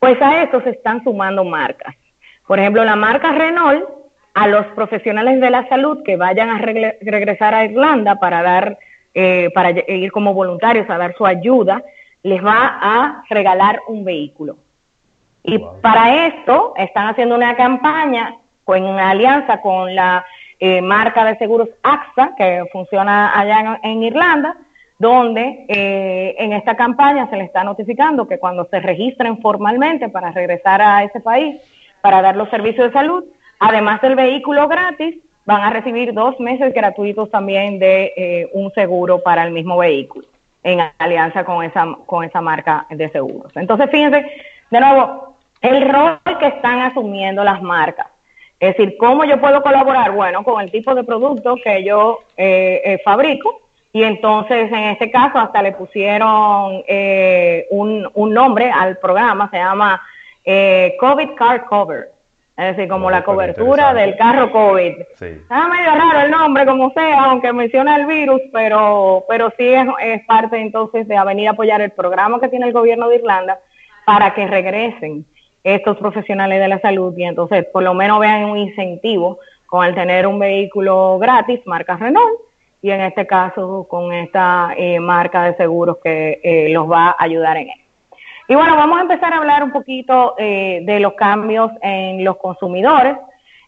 Pues 0.00 0.20
a 0.20 0.42
eso 0.42 0.60
se 0.62 0.70
están 0.70 1.04
sumando 1.04 1.44
marcas. 1.44 1.94
Por 2.46 2.58
ejemplo, 2.58 2.84
la 2.84 2.96
marca 2.96 3.30
Renault 3.30 3.84
a 4.34 4.48
los 4.48 4.66
profesionales 4.74 5.40
de 5.40 5.50
la 5.50 5.68
salud 5.68 6.02
que 6.04 6.16
vayan 6.16 6.50
a 6.50 6.58
regresar 6.58 7.54
a 7.54 7.64
Irlanda 7.64 8.18
para 8.18 8.42
dar, 8.42 8.78
eh, 9.14 9.50
para 9.54 9.70
ir 9.70 10.10
como 10.10 10.34
voluntarios 10.34 10.90
a 10.90 10.98
dar 10.98 11.14
su 11.16 11.24
ayuda 11.24 11.84
les 12.26 12.44
va 12.44 12.78
a 12.82 13.22
regalar 13.30 13.82
un 13.86 14.04
vehículo. 14.04 14.56
Y 15.44 15.60
para 15.80 16.26
esto 16.26 16.74
están 16.76 17.06
haciendo 17.06 17.36
una 17.36 17.54
campaña 17.54 18.34
con 18.64 18.82
una 18.82 19.10
alianza 19.10 19.60
con 19.60 19.94
la 19.94 20.24
eh, 20.58 20.82
marca 20.82 21.24
de 21.24 21.38
seguros 21.38 21.68
AXA, 21.84 22.34
que 22.36 22.64
funciona 22.72 23.38
allá 23.38 23.78
en, 23.84 24.02
Irlanda, 24.02 24.56
donde 24.98 25.66
eh, 25.68 26.34
en 26.38 26.52
esta 26.52 26.74
campaña 26.74 27.30
se 27.30 27.36
le 27.36 27.44
está 27.44 27.62
notificando 27.62 28.26
que 28.26 28.40
cuando 28.40 28.66
se 28.72 28.80
registren 28.80 29.40
formalmente 29.40 30.08
para 30.08 30.32
regresar 30.32 30.82
a 30.82 31.04
ese 31.04 31.20
país, 31.20 31.60
para 32.00 32.22
dar 32.22 32.34
los 32.34 32.50
servicios 32.50 32.88
de 32.88 32.92
salud, 32.92 33.24
además 33.60 34.00
del 34.02 34.16
vehículo 34.16 34.66
gratis, 34.66 35.14
van 35.44 35.62
a 35.62 35.70
recibir 35.70 36.12
dos 36.12 36.40
meses 36.40 36.74
gratuitos 36.74 37.30
también 37.30 37.78
de 37.78 38.12
eh, 38.16 38.50
un 38.52 38.72
seguro 38.72 39.22
para 39.22 39.44
el 39.44 39.52
mismo 39.52 39.78
vehículo, 39.78 40.26
en 40.66 40.80
alianza 40.98 41.44
con 41.44 41.64
esa, 41.64 41.86
con 42.06 42.24
esa 42.24 42.40
marca 42.40 42.86
de 42.90 43.08
seguros. 43.10 43.52
Entonces, 43.56 43.88
fíjense, 43.88 44.26
de 44.68 44.80
nuevo, 44.80 45.36
el 45.60 45.88
rol 45.88 46.18
que 46.40 46.48
están 46.48 46.80
asumiendo 46.80 47.44
las 47.44 47.62
marcas. 47.62 48.08
Es 48.58 48.76
decir, 48.76 48.96
¿cómo 48.98 49.24
yo 49.24 49.40
puedo 49.40 49.62
colaborar? 49.62 50.10
Bueno, 50.10 50.42
con 50.42 50.60
el 50.60 50.72
tipo 50.72 50.92
de 50.94 51.04
producto 51.04 51.56
que 51.62 51.84
yo 51.84 52.18
eh, 52.36 52.82
eh, 52.84 53.00
fabrico. 53.04 53.60
Y 53.92 54.02
entonces, 54.02 54.70
en 54.72 54.84
este 54.90 55.08
caso, 55.10 55.38
hasta 55.38 55.62
le 55.62 55.72
pusieron 55.72 56.82
un, 57.70 58.10
un, 58.12 58.34
nombre 58.34 58.70
al 58.70 58.98
programa, 58.98 59.48
se 59.50 59.58
llama 59.58 60.02
COVID 60.44 61.34
Car 61.36 61.64
Cover. 61.66 62.15
Es 62.56 62.74
decir, 62.74 62.88
como 62.88 63.10
la 63.10 63.22
cobertura 63.22 63.92
del 63.92 64.16
carro 64.16 64.50
COVID. 64.50 64.94
Sí. 65.14 65.26
Está 65.26 65.68
medio 65.68 65.94
raro 65.94 66.20
el 66.20 66.30
nombre, 66.30 66.64
como 66.64 66.90
sea, 66.92 67.24
aunque 67.24 67.52
menciona 67.52 67.96
el 67.96 68.06
virus, 68.06 68.40
pero, 68.50 69.24
pero 69.28 69.52
sí 69.58 69.68
es, 69.68 69.86
es 70.00 70.24
parte 70.26 70.58
entonces 70.58 71.06
de 71.06 71.22
venir 71.24 71.48
a 71.48 71.50
apoyar 71.50 71.82
el 71.82 71.90
programa 71.90 72.40
que 72.40 72.48
tiene 72.48 72.66
el 72.66 72.72
gobierno 72.72 73.08
de 73.08 73.16
Irlanda 73.16 73.60
para 74.06 74.32
que 74.32 74.46
regresen 74.46 75.26
estos 75.62 75.98
profesionales 75.98 76.60
de 76.60 76.68
la 76.68 76.80
salud 76.80 77.12
y 77.16 77.24
entonces 77.24 77.66
por 77.72 77.82
lo 77.82 77.92
menos 77.92 78.20
vean 78.20 78.44
un 78.44 78.56
incentivo 78.56 79.40
con 79.66 79.84
el 79.84 79.94
tener 79.94 80.26
un 80.26 80.38
vehículo 80.38 81.18
gratis, 81.18 81.60
marca 81.66 81.96
Renault, 81.96 82.40
y 82.80 82.90
en 82.90 83.00
este 83.00 83.26
caso 83.26 83.86
con 83.88 84.12
esta 84.12 84.74
eh, 84.76 85.00
marca 85.00 85.42
de 85.42 85.56
seguros 85.56 85.98
que 86.02 86.40
eh, 86.42 86.68
los 86.70 86.90
va 86.90 87.08
a 87.08 87.16
ayudar 87.18 87.56
en 87.56 87.70
eso. 87.70 87.85
Y 88.48 88.54
bueno, 88.54 88.76
vamos 88.76 88.98
a 88.98 89.02
empezar 89.02 89.32
a 89.32 89.38
hablar 89.38 89.64
un 89.64 89.72
poquito 89.72 90.36
eh, 90.38 90.80
de 90.82 91.00
los 91.00 91.14
cambios 91.14 91.70
en 91.82 92.24
los 92.24 92.36
consumidores, 92.36 93.16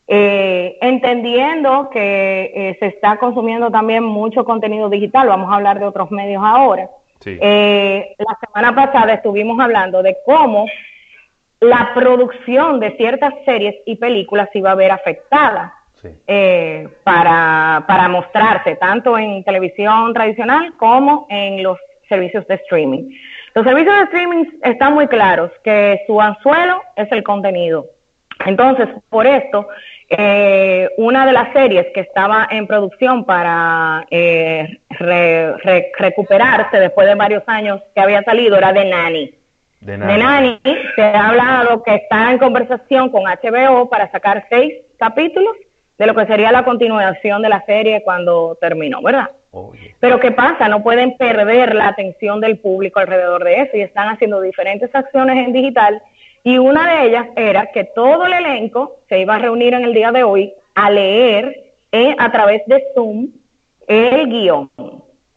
eh, 0.07 0.79
entendiendo 0.81 1.91
que 1.91 2.53
eh, 2.55 2.77
se 2.79 2.87
está 2.87 3.17
consumiendo 3.19 3.71
también 3.71 4.05
mucho 4.05 4.45
contenido 4.45 4.89
digital, 4.89 5.29
vamos 5.29 5.51
a 5.51 5.57
hablar 5.57 5.81
de 5.81 5.87
otros 5.87 6.11
medios 6.13 6.43
ahora. 6.45 6.89
la 7.25 8.39
semana 8.47 8.75
pasada 8.75 9.15
estuvimos 9.15 9.59
hablando 9.59 10.03
de 10.03 10.17
cómo 10.25 10.67
la 11.61 11.91
producción 11.93 12.79
de 12.79 12.97
ciertas 12.97 13.35
series 13.45 13.75
y 13.85 13.97
películas 13.97 14.49
iba 14.55 14.71
a 14.71 14.77
ver 14.77 14.93
afectada 14.93 15.75
para, 17.03 17.85
para 17.89 18.09
mostrarse 18.09 18.77
tanto 18.77 19.19
en 19.19 19.43
televisión 19.43 20.15
tradicional 20.15 20.75
como 20.77 21.27
en 21.29 21.65
los 21.65 21.77
servicios 22.09 22.47
de 22.47 22.55
streaming. 22.55 23.11
Los 23.59 23.67
servicios 23.67 23.97
de 23.97 24.03
streaming 24.05 24.45
están 24.63 24.95
muy 24.95 25.09
claros 25.09 25.51
que 25.65 26.05
su 26.07 26.21
anzuelo 26.21 26.81
es 26.95 27.11
el 27.11 27.25
contenido. 27.25 27.87
Entonces, 28.47 28.87
por 29.11 29.27
esto, 29.27 29.67
eh, 30.09 30.89
una 30.97 31.27
de 31.27 31.33
las 31.33 31.53
series 31.53 31.89
que 31.93 32.03
estaba 32.03 32.47
en 32.53 32.69
producción 32.69 33.25
para 33.25 34.07
eh, 34.13 34.79
recuperarse 35.99 36.79
después 36.79 37.09
de 37.09 37.17
varios 37.17 37.43
años 37.49 37.83
que 37.93 38.01
había 38.01 38.23
salido 38.23 38.57
era 38.57 38.73
The 38.73 38.85
Nanny. 38.85 39.35
The 39.85 39.99
Nanny. 39.99 40.61
se 40.95 41.03
ha 41.03 41.29
hablado 41.29 41.83
que 41.83 41.97
está 41.97 42.31
en 42.31 42.39
conversación 42.39 43.11
con 43.11 43.25
HBO 43.25 43.91
para 43.91 44.09
sacar 44.13 44.47
seis 44.49 44.73
capítulos 45.01 45.57
de 45.99 46.07
lo 46.07 46.15
que 46.15 46.27
sería 46.27 46.53
la 46.53 46.65
continuación 46.65 47.43
de 47.43 47.49
la 47.49 47.65
serie 47.67 48.05
cuando 48.05 48.57
terminó, 48.61 49.03
¿verdad? 49.03 49.31
Pero 50.01 50.21
¿qué 50.21 50.31
pasa? 50.31 50.69
No 50.69 50.83
pueden 50.83 51.17
perder 51.17 51.75
la 51.75 51.89
atención 51.89 52.41
del 52.41 52.59
público 52.59 53.01
alrededor 53.01 53.45
de 53.45 53.63
eso 53.63 53.77
y 53.77 53.81
están 53.81 54.09
haciendo 54.09 54.41
diferentes 54.41 54.95
acciones 54.95 55.39
en 55.39 55.53
digital. 55.53 56.03
Y 56.45 56.59
una 56.59 56.91
de 56.91 57.09
ellas 57.09 57.27
era 57.37 57.71
que 57.73 57.85
todo 57.85 58.27
el 58.27 58.33
elenco 58.33 58.99
se 59.09 59.21
iba 59.21 59.35
a 59.35 59.39
reunir 59.39 59.75
en 59.75 59.85
el 59.85 59.95
día 59.95 60.13
de 60.13 60.23
hoy 60.23 60.53
a 60.75 60.91
leer 60.91 61.75
eh, 61.93 62.15
a 62.19 62.31
través 62.31 62.63
de 62.67 62.85
Zoom 62.95 63.29
el 63.87 64.29
guion, 64.29 64.71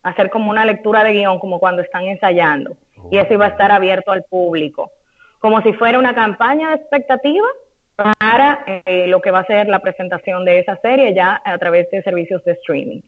hacer 0.04 0.30
como 0.30 0.52
una 0.52 0.66
lectura 0.66 1.04
de 1.04 1.14
guion 1.14 1.40
como 1.40 1.60
cuando 1.60 1.82
están 1.82 2.04
ensayando. 2.04 2.76
Y 3.10 3.18
eso 3.18 3.34
iba 3.34 3.46
a 3.46 3.50
estar 3.50 3.72
abierto 3.72 4.12
al 4.12 4.24
público, 4.24 4.92
como 5.40 5.62
si 5.62 5.74
fuera 5.74 5.98
una 5.98 6.14
campaña 6.14 6.70
de 6.70 6.76
expectativa 6.76 7.48
para 7.96 8.64
eh, 8.86 9.08
lo 9.08 9.22
que 9.22 9.32
va 9.32 9.40
a 9.40 9.46
ser 9.46 9.68
la 9.68 9.80
presentación 9.80 10.46
de 10.46 10.60
esa 10.60 10.78
serie 10.78 11.14
ya 11.14 11.42
a 11.44 11.58
través 11.58 11.90
de 11.92 12.04
servicios 12.04 12.44
de 12.44 12.54
streaming. 12.54 13.02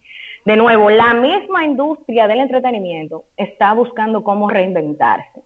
De 0.46 0.58
nuevo, 0.58 0.90
la 0.90 1.14
misma 1.14 1.64
industria 1.64 2.28
del 2.28 2.42
entretenimiento 2.42 3.26
está 3.38 3.74
buscando 3.74 4.24
cómo 4.24 4.50
reinventarse 4.50 5.42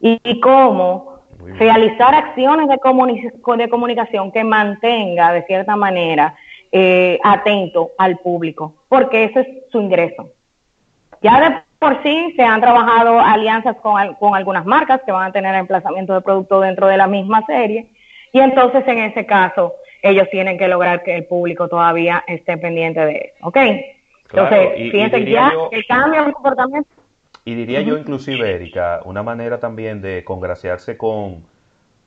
y, 0.00 0.40
cómo 0.40 1.20
realizar 1.58 2.14
acciones 2.14 2.68
de, 2.68 2.78
de, 3.56 3.68
comunicación 3.68 4.30
que 4.30 4.44
mantenga 4.44 5.32
de 5.32 5.42
cierta 5.44 5.74
manera 5.74 6.36
eh, 6.70 7.18
atento 7.24 7.90
al 7.98 8.18
público, 8.18 8.74
porque 8.88 9.24
ese 9.24 9.40
es 9.40 9.48
su 9.72 9.80
ingreso. 9.80 10.30
Ya 11.22 11.40
de 11.40 11.56
por 11.80 12.00
sí 12.04 12.32
se 12.36 12.42
han 12.42 12.60
trabajado 12.60 13.18
alianzas 13.18 13.76
con, 13.76 14.14
con 14.14 14.34
algunas 14.34 14.64
marcas 14.64 15.00
que 15.04 15.12
van 15.12 15.30
a 15.30 15.32
tener 15.32 15.54
emplazamiento 15.56 16.14
de 16.14 16.20
producto 16.20 16.60
dentro 16.60 16.86
de 16.86 16.96
la 16.96 17.08
misma 17.08 17.44
serie 17.46 17.90
y 18.32 18.38
entonces 18.38 18.84
en 18.86 18.98
ese 18.98 19.26
caso 19.26 19.74
ellos 20.02 20.28
tienen 20.30 20.56
que 20.56 20.68
lograr 20.68 21.02
que 21.02 21.16
el 21.16 21.26
público 21.26 21.68
todavía 21.68 22.22
esté 22.26 22.56
pendiente 22.58 23.04
de 23.04 23.32
eso. 23.34 23.48
¿Ok? 23.48 23.58
Entonces, 24.30 24.90
fíjense 24.90 25.24
ya 25.24 25.52
el 25.70 25.86
cambio 25.86 26.24
en 26.24 26.32
comportamiento. 26.32 26.88
Y 27.44 27.54
diría 27.54 27.80
yo 27.80 27.96
inclusive, 27.96 28.54
Erika, 28.54 29.00
una 29.04 29.22
manera 29.22 29.60
también 29.60 30.02
de 30.02 30.24
congraciarse 30.24 30.96
con, 30.96 31.44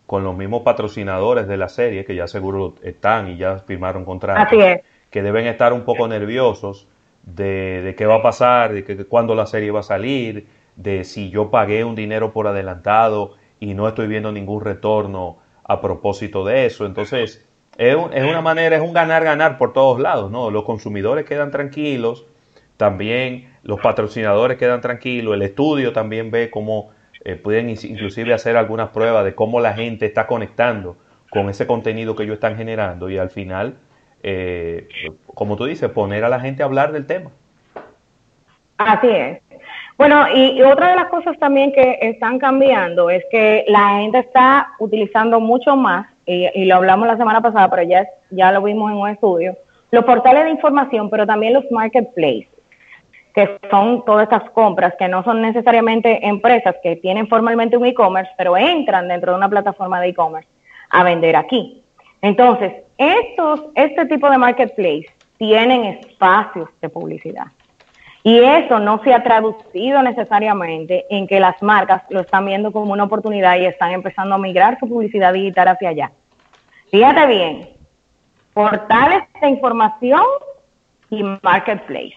con 0.05 0.23
los 0.23 0.35
mismos 0.35 0.63
patrocinadores 0.63 1.47
de 1.47 1.55
la 1.55 1.69
serie, 1.69 2.03
que 2.03 2.13
ya 2.13 2.27
seguro 2.27 2.75
están 2.83 3.29
y 3.29 3.37
ya 3.37 3.59
firmaron 3.59 4.03
contratos, 4.03 4.47
Así 4.47 4.59
es. 4.59 4.81
que 5.09 5.21
deben 5.21 5.47
estar 5.47 5.71
un 5.71 5.85
poco 5.85 6.09
nerviosos 6.09 6.89
de, 7.23 7.81
de 7.83 7.95
qué 7.95 8.05
va 8.05 8.15
a 8.15 8.21
pasar, 8.21 8.73
de 8.73 8.83
que, 8.83 9.05
cuándo 9.05 9.33
la 9.33 9.45
serie 9.45 9.71
va 9.71 9.79
a 9.79 9.83
salir, 9.83 10.47
de 10.75 11.05
si 11.05 11.29
yo 11.29 11.51
pagué 11.51 11.85
un 11.85 11.95
dinero 11.95 12.33
por 12.33 12.47
adelantado 12.47 13.35
y 13.61 13.73
no 13.75 13.87
estoy 13.87 14.07
viendo 14.07 14.31
ningún 14.33 14.61
retorno 14.61 15.37
a 15.63 15.79
propósito 15.79 16.43
de 16.43 16.65
eso. 16.65 16.85
Entonces, 16.85 17.48
es, 17.79 18.23
una 18.25 18.41
manera, 18.41 18.75
es 18.75 18.81
un 18.81 18.91
ganar-ganar 18.91 19.57
por 19.57 19.71
todos 19.71 20.01
lados, 20.01 20.29
¿no? 20.29 20.51
Los 20.51 20.63
consumidores 20.65 21.23
quedan 21.23 21.49
tranquilos, 21.49 22.25
también 22.75 23.53
los 23.63 23.79
patrocinadores 23.79 24.57
quedan 24.57 24.81
tranquilos, 24.81 25.33
el 25.33 25.41
estudio 25.43 25.93
también 25.93 26.29
ve 26.29 26.49
cómo 26.49 26.89
eh, 27.23 27.35
pueden 27.35 27.69
inclusive 27.69 28.33
hacer 28.33 28.57
algunas 28.57 28.89
pruebas 28.89 29.23
de 29.23 29.33
cómo 29.33 29.61
la 29.61 29.73
gente 29.73 30.05
está 30.05 30.27
conectando 30.27 30.97
con 31.29 31.49
ese 31.49 31.67
contenido 31.67 32.17
que 32.17 32.23
ellos 32.23 32.35
están 32.35 32.57
generando 32.57 33.09
y 33.09 33.17
al 33.17 33.29
final, 33.29 33.75
eh, 34.23 34.89
como 35.33 35.55
tú 35.55 35.63
dices, 35.63 35.89
poner 35.89 36.25
a 36.25 36.29
la 36.29 36.41
gente 36.41 36.63
a 36.63 36.65
hablar 36.65 36.91
del 36.91 37.05
tema. 37.05 37.31
Así 38.77 39.07
es. 39.07 39.41
Bueno, 39.97 40.25
y, 40.33 40.61
otra 40.63 40.91
de 40.91 40.95
las 40.95 41.09
cosas 41.09 41.37
también 41.39 41.73
que 41.73 41.99
están 42.01 42.39
cambiando 42.39 43.09
es 43.09 43.23
que 43.29 43.65
la 43.67 43.99
gente 43.99 44.19
está 44.19 44.69
utilizando 44.79 45.41
mucho 45.41 45.75
más, 45.75 46.07
y, 46.29 46.65
lo 46.65 46.75
hablamos 46.75 47.07
la 47.07 47.17
semana 47.17 47.41
pasada, 47.41 47.69
pero 47.69 47.83
ya, 47.83 48.07
ya 48.29 48.51
lo 48.51 48.61
vimos 48.61 48.91
en 48.91 48.97
un 48.97 49.09
estudio, 49.09 49.57
los 49.91 50.05
portales 50.05 50.43
de 50.43 50.51
información, 50.51 51.09
pero 51.09 51.25
también 51.25 51.53
los 51.53 51.69
marketplaces, 51.71 52.47
que 53.33 53.59
son 53.71 54.05
todas 54.05 54.23
estas 54.23 54.49
compras 54.51 54.93
que 54.99 55.07
no 55.07 55.23
son 55.23 55.41
necesariamente 55.41 56.27
empresas 56.27 56.75
que 56.83 56.97
tienen 56.97 57.27
formalmente 57.27 57.77
un 57.77 57.85
e-commerce, 57.85 58.31
pero 58.37 58.55
entran 58.55 59.07
dentro 59.07 59.31
de 59.31 59.37
una 59.37 59.49
plataforma 59.49 59.99
de 59.99 60.09
e-commerce 60.09 60.49
a 60.91 61.03
vender 61.03 61.35
aquí. 61.35 61.81
Entonces, 62.21 62.73
estos, 62.97 63.61
este 63.75 64.05
tipo 64.05 64.29
de 64.29 64.37
marketplace 64.37 65.07
tienen 65.37 65.85
espacios 65.85 66.69
de 66.81 66.89
publicidad. 66.89 67.47
Y 68.23 68.37
eso 68.37 68.79
no 68.79 69.01
se 69.03 69.13
ha 69.13 69.23
traducido 69.23 70.03
necesariamente 70.03 71.05
en 71.09 71.25
que 71.25 71.39
las 71.39 71.61
marcas 71.63 72.03
lo 72.09 72.19
están 72.19 72.45
viendo 72.45 72.71
como 72.71 72.91
una 72.91 73.05
oportunidad 73.05 73.57
y 73.57 73.65
están 73.65 73.91
empezando 73.91 74.35
a 74.35 74.37
migrar 74.37 74.77
su 74.79 74.89
publicidad 74.89 75.33
digital 75.33 75.69
hacia 75.69 75.89
allá. 75.89 76.11
Fíjate 76.91 77.27
bien, 77.27 77.69
portales 78.53 79.23
de 79.41 79.49
información 79.49 80.23
y 81.11 81.23
marketplaces. 81.43 82.15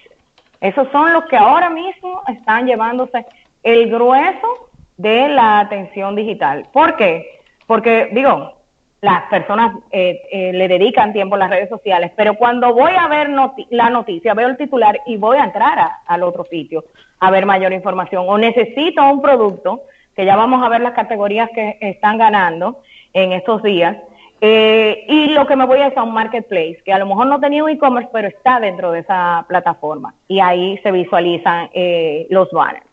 Esos 0.61 0.89
son 0.93 1.13
los 1.13 1.25
que 1.27 1.37
ahora 1.37 1.69
mismo 1.69 2.23
están 2.29 2.67
llevándose 2.67 3.27
el 3.63 3.91
grueso 3.91 4.71
de 4.97 5.29
la 5.29 5.61
atención 5.61 6.17
digital. 6.17 6.67
¿Por 6.73 6.97
qué? 6.97 7.41
Porque, 7.67 8.09
digo, 8.13 8.61
las 9.03 9.23
personas 9.25 9.77
eh, 9.91 10.23
eh, 10.31 10.53
le 10.53 10.69
dedican 10.69 11.13
tiempo 11.13 11.35
a 11.35 11.39
las 11.39 11.51
redes 11.51 11.69
sociales, 11.69 12.13
pero 12.17 12.35
cuando 12.37 12.73
voy 12.73 12.93
a 12.99 13.09
ver 13.09 13.29
la 13.71 13.91
noticia, 13.91 14.33
veo 14.33 14.49
el 14.49 14.57
titular 14.57 15.01
y 15.05 15.17
voy 15.17 15.37
a 15.37 15.45
entrar 15.45 15.79
al 16.07 16.23
otro 16.23 16.45
sitio 16.45 16.85
a 17.19 17.31
ver 17.31 17.45
mayor 17.45 17.73
información 17.73 18.25
o 18.27 18.39
necesito 18.39 19.05
un 19.05 19.21
producto, 19.21 19.83
que 20.15 20.25
ya 20.25 20.37
vamos 20.37 20.65
a 20.65 20.69
ver 20.69 20.81
las 20.81 20.93
categorías 20.93 21.51
que 21.55 21.79
están 21.81 22.19
ganando, 22.19 22.83
en 23.13 23.33
estos 23.33 23.63
días. 23.63 23.97
Eh, 24.45 25.05
y 25.07 25.29
lo 25.29 25.47
que 25.47 25.55
me 25.55 25.65
voy 25.67 25.81
es 25.81 25.97
a 25.97 26.03
un 26.03 26.13
marketplace, 26.13 26.83
que 26.85 26.93
a 26.93 26.99
lo 26.99 27.07
mejor 27.07 27.29
no 27.29 27.39
tenía 27.39 27.63
un 27.63 27.71
e-commerce, 27.71 28.11
pero 28.13 28.27
está 28.27 28.59
dentro 28.59 28.91
de 28.91 28.99
esa 28.99 29.45
plataforma. 29.47 30.15
Y 30.27 30.41
ahí 30.41 30.81
se 30.83 30.91
visualizan 30.91 31.71
eh, 31.73 32.27
los 32.29 32.51
banners. 32.51 32.85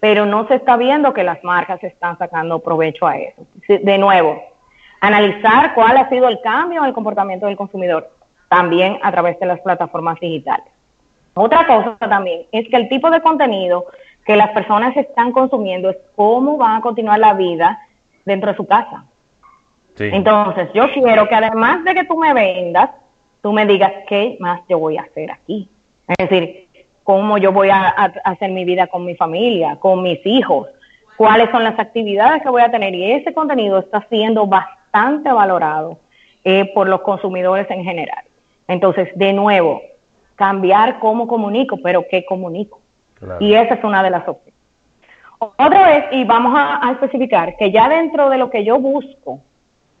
Pero 0.00 0.24
no 0.24 0.48
se 0.48 0.54
está 0.54 0.78
viendo 0.78 1.12
que 1.12 1.22
las 1.22 1.44
marcas 1.44 1.84
están 1.84 2.16
sacando 2.16 2.60
provecho 2.60 3.06
a 3.06 3.18
eso. 3.18 3.46
De 3.68 3.98
nuevo, 3.98 4.42
analizar 5.00 5.74
cuál 5.74 5.98
ha 5.98 6.08
sido 6.08 6.26
el 6.26 6.40
cambio 6.40 6.80
en 6.80 6.86
el 6.86 6.94
comportamiento 6.94 7.46
del 7.46 7.56
consumidor, 7.56 8.10
también 8.48 8.98
a 9.02 9.12
través 9.12 9.38
de 9.38 9.44
las 9.44 9.60
plataformas 9.60 10.18
digitales. 10.20 10.66
Otra 11.34 11.66
cosa 11.66 11.98
también 11.98 12.46
es 12.50 12.66
que 12.70 12.76
el 12.76 12.88
tipo 12.88 13.10
de 13.10 13.20
contenido 13.20 13.84
que 14.24 14.36
las 14.36 14.52
personas 14.52 14.96
están 14.96 15.32
consumiendo 15.32 15.90
es 15.90 15.98
cómo 16.16 16.56
van 16.56 16.76
a 16.76 16.80
continuar 16.80 17.18
la 17.18 17.34
vida 17.34 17.78
dentro 18.24 18.50
de 18.50 18.56
su 18.56 18.66
casa. 18.66 19.04
Entonces, 19.98 20.68
yo 20.74 20.90
quiero 20.92 21.28
que 21.28 21.34
además 21.34 21.84
de 21.84 21.94
que 21.94 22.04
tú 22.04 22.16
me 22.16 22.34
vendas, 22.34 22.90
tú 23.42 23.52
me 23.52 23.66
digas 23.66 23.92
qué 24.08 24.36
más 24.40 24.60
yo 24.68 24.78
voy 24.78 24.96
a 24.96 25.02
hacer 25.02 25.30
aquí. 25.30 25.68
Es 26.08 26.28
decir, 26.28 26.68
cómo 27.02 27.38
yo 27.38 27.52
voy 27.52 27.68
a, 27.70 27.88
hacer 28.24 28.50
mi 28.50 28.64
vida 28.64 28.86
con 28.88 29.04
mi 29.04 29.14
familia, 29.14 29.76
con 29.76 30.02
mis 30.02 30.24
hijos, 30.26 30.68
cuáles 31.16 31.50
son 31.50 31.62
las 31.62 31.78
actividades 31.78 32.42
que 32.42 32.48
voy 32.48 32.62
a 32.62 32.70
tener. 32.70 32.94
Y 32.94 33.12
ese 33.12 33.32
contenido 33.32 33.78
está 33.78 34.06
siendo 34.08 34.46
bastante 34.46 35.30
valorado 35.30 35.98
eh, 36.42 36.70
por 36.74 36.88
los 36.88 37.02
consumidores 37.02 37.70
en 37.70 37.84
general. 37.84 38.24
Entonces, 38.66 39.10
de 39.14 39.32
nuevo, 39.32 39.82
cambiar 40.34 40.98
cómo 40.98 41.28
comunico, 41.28 41.78
pero 41.82 42.04
qué 42.10 42.24
comunico. 42.24 42.80
Y 43.40 43.54
esa 43.54 43.74
es 43.74 43.84
una 43.84 44.02
de 44.02 44.10
las 44.10 44.28
opciones. 44.28 44.54
Otra 45.38 45.86
vez, 45.86 46.04
y 46.12 46.24
vamos 46.24 46.52
a, 46.56 46.90
especificar 46.92 47.56
que 47.56 47.70
ya 47.70 47.88
dentro 47.88 48.30
de 48.30 48.38
lo 48.38 48.50
que 48.50 48.64
yo 48.64 48.78
busco, 48.78 49.40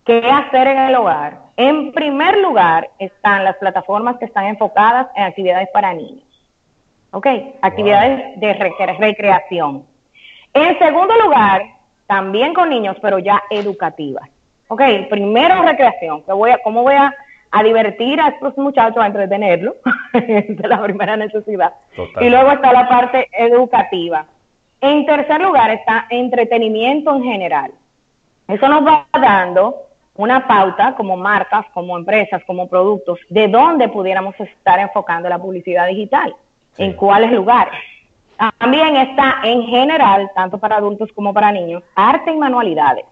qué 0.04 0.18
hacer 0.30 0.66
en 0.66 0.78
el 0.78 0.94
hogar, 0.94 1.40
en 1.56 1.92
primer 1.92 2.38
lugar 2.38 2.90
están 2.98 3.44
las 3.44 3.56
plataformas 3.56 4.16
que 4.18 4.26
están 4.26 4.46
enfocadas 4.46 5.08
en 5.14 5.24
actividades 5.24 5.68
para 5.72 5.94
niños. 5.94 6.24
¿Ok? 7.10 7.26
Actividades 7.62 8.40
de 8.40 8.54
recreación. 8.54 9.86
En 10.52 10.78
segundo 10.78 11.14
lugar, 11.22 11.62
también 12.06 12.54
con 12.54 12.68
niños, 12.68 12.96
pero 13.00 13.18
ya 13.18 13.42
educativas. 13.50 14.28
¿Ok? 14.68 14.82
Primero 15.08 15.62
recreación, 15.62 16.22
que 16.24 16.32
voy 16.32 16.50
a, 16.50 16.58
¿cómo 16.58 16.82
voy 16.82 16.94
a 16.94 17.14
a 17.56 17.62
divertir 17.62 18.20
a 18.20 18.30
estos 18.30 18.56
muchachos, 18.58 18.98
a 18.98 19.06
entretenerlos, 19.06 19.76
es 20.12 20.58
la 20.58 20.82
primera 20.82 21.16
necesidad. 21.16 21.72
Y 22.20 22.28
luego 22.28 22.50
está 22.50 22.72
la 22.72 22.88
parte 22.88 23.28
educativa. 23.32 24.26
En 24.80 25.06
tercer 25.06 25.40
lugar 25.40 25.70
está 25.70 26.06
entretenimiento 26.10 27.14
en 27.14 27.22
general. 27.22 27.72
Eso 28.48 28.68
nos 28.68 28.84
va 28.84 29.06
dando 29.12 29.86
una 30.16 30.46
pauta 30.46 30.94
como 30.96 31.16
marcas, 31.16 31.66
como 31.74 31.96
empresas, 31.96 32.42
como 32.46 32.68
productos, 32.68 33.18
de 33.28 33.48
dónde 33.48 33.88
pudiéramos 33.88 34.38
estar 34.38 34.78
enfocando 34.78 35.28
la 35.28 35.38
publicidad 35.38 35.86
digital, 35.88 36.34
en 36.78 36.92
cuáles 36.94 37.32
lugares. 37.32 37.74
También 38.58 38.96
está 38.96 39.40
en 39.44 39.62
general, 39.62 40.30
tanto 40.34 40.58
para 40.58 40.76
adultos 40.76 41.10
como 41.14 41.32
para 41.32 41.52
niños, 41.52 41.82
arte 41.94 42.32
y 42.32 42.36
manualidades 42.36 43.04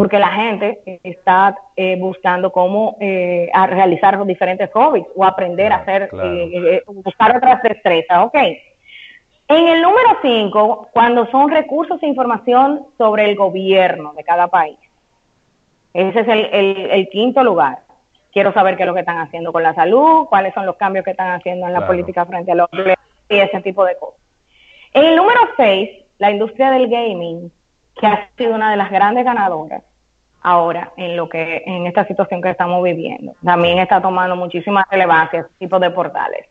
porque 0.00 0.18
la 0.18 0.28
gente 0.28 1.00
está 1.02 1.54
eh, 1.76 1.94
buscando 2.00 2.50
cómo 2.50 2.96
eh, 3.00 3.50
realizar 3.66 4.16
los 4.16 4.26
diferentes 4.26 4.70
hobbies 4.72 5.04
o 5.14 5.26
aprender 5.26 5.70
a 5.74 5.76
hacer, 5.76 6.08
eh, 6.24 6.82
buscar 6.86 7.36
otras 7.36 7.62
destrezas, 7.62 8.24
¿ok? 8.24 8.34
En 8.34 9.68
el 9.68 9.82
número 9.82 10.16
5, 10.22 10.88
cuando 10.90 11.30
son 11.30 11.50
recursos 11.50 12.02
e 12.02 12.06
información 12.06 12.86
sobre 12.96 13.28
el 13.28 13.36
gobierno 13.36 14.14
de 14.14 14.24
cada 14.24 14.48
país. 14.48 14.78
Ese 15.92 16.20
es 16.20 16.28
el, 16.28 17.08
quinto 17.08 17.42
lugar. 17.42 17.80
Quiero 18.32 18.52
saber 18.52 18.76
qué 18.76 18.84
es 18.84 18.86
lo 18.86 18.94
que 18.94 19.00
están 19.00 19.18
haciendo 19.18 19.52
con 19.52 19.62
la 19.62 19.74
salud, 19.74 20.26
cuáles 20.26 20.54
son 20.54 20.66
los 20.66 20.76
cambios 20.76 21.04
que 21.04 21.10
están 21.10 21.32
haciendo 21.32 21.66
en 21.66 21.72
la 21.72 21.86
política 21.86 22.24
frente 22.26 22.52
a 22.52 22.54
los 22.54 22.68
y 23.28 23.36
ese 23.38 23.60
tipo 23.60 23.84
de 23.84 23.96
cosas. 23.96 24.20
En 24.92 25.04
el 25.04 25.16
número 25.16 25.40
6, 25.56 25.90
la 26.18 26.30
industria 26.30 26.70
del 26.70 26.88
gaming, 26.88 27.52
que 27.94 28.06
ha 28.06 28.28
sido 28.36 28.54
una 28.54 28.70
de 28.70 28.76
las 28.76 28.90
grandes 28.90 29.24
ganadoras 29.24 29.82
ahora 30.42 30.92
en 30.96 31.16
lo 31.16 31.28
que 31.28 31.62
en 31.66 31.86
esta 31.86 32.06
situación 32.06 32.40
que 32.40 32.50
estamos 32.50 32.82
viviendo. 32.82 33.34
También 33.44 33.78
está 33.78 34.00
tomando 34.00 34.36
muchísima 34.36 34.86
relevancia 34.90 35.40
este 35.40 35.52
tipo 35.58 35.78
de 35.78 35.90
portales. 35.90 36.46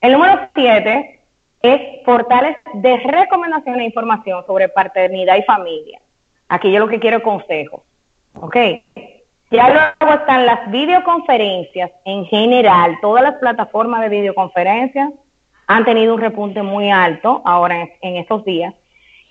El 0.00 0.12
número 0.12 0.48
siete 0.54 1.20
es 1.60 2.04
portales 2.04 2.56
de 2.74 2.96
recomendación 2.96 3.80
e 3.80 3.84
información 3.84 4.44
sobre 4.46 4.68
paternidad 4.68 5.36
y 5.36 5.42
familia. 5.42 6.00
Aquí 6.48 6.72
yo 6.72 6.80
lo 6.80 6.88
que 6.88 6.98
quiero 6.98 7.18
es 7.18 7.22
consejos. 7.22 7.82
¿Ok? 8.34 8.56
Ya 9.50 9.94
luego 10.00 10.14
están 10.14 10.46
las 10.46 10.70
videoconferencias 10.70 11.90
en 12.04 12.24
general. 12.26 12.98
Todas 13.02 13.22
las 13.22 13.34
plataformas 13.34 14.00
de 14.00 14.08
videoconferencias 14.08 15.12
han 15.66 15.84
tenido 15.84 16.14
un 16.14 16.20
repunte 16.20 16.62
muy 16.62 16.90
alto 16.90 17.42
ahora 17.44 17.88
en 18.00 18.16
estos 18.16 18.44
días. 18.44 18.74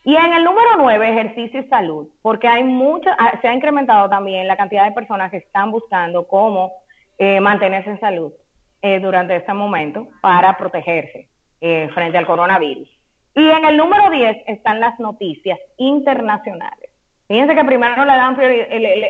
Y 0.03 0.15
en 0.15 0.33
el 0.33 0.43
número 0.43 0.69
9, 0.77 1.09
ejercicio 1.09 1.59
y 1.59 1.69
salud, 1.69 2.07
porque 2.23 2.47
hay 2.47 2.63
mucho, 2.63 3.09
ah, 3.19 3.37
se 3.39 3.47
ha 3.47 3.53
incrementado 3.53 4.09
también 4.09 4.47
la 4.47 4.57
cantidad 4.57 4.85
de 4.85 4.93
personas 4.93 5.29
que 5.29 5.37
están 5.37 5.69
buscando 5.69 6.27
cómo 6.27 6.71
eh, 7.19 7.39
mantenerse 7.39 7.91
en 7.91 7.99
salud 7.99 8.33
eh, 8.81 8.99
durante 8.99 9.35
este 9.35 9.53
momento 9.53 10.07
para 10.19 10.57
protegerse 10.57 11.29
eh, 11.59 11.87
frente 11.93 12.17
al 12.17 12.25
coronavirus. 12.25 12.89
Y 13.35 13.47
en 13.47 13.63
el 13.63 13.77
número 13.77 14.09
10 14.09 14.37
están 14.47 14.79
las 14.79 14.99
noticias 14.99 15.59
internacionales. 15.77 16.80
Fíjense 17.31 17.55
que 17.55 17.63
primero 17.63 18.03
le 18.03 18.11
dan 18.11 18.37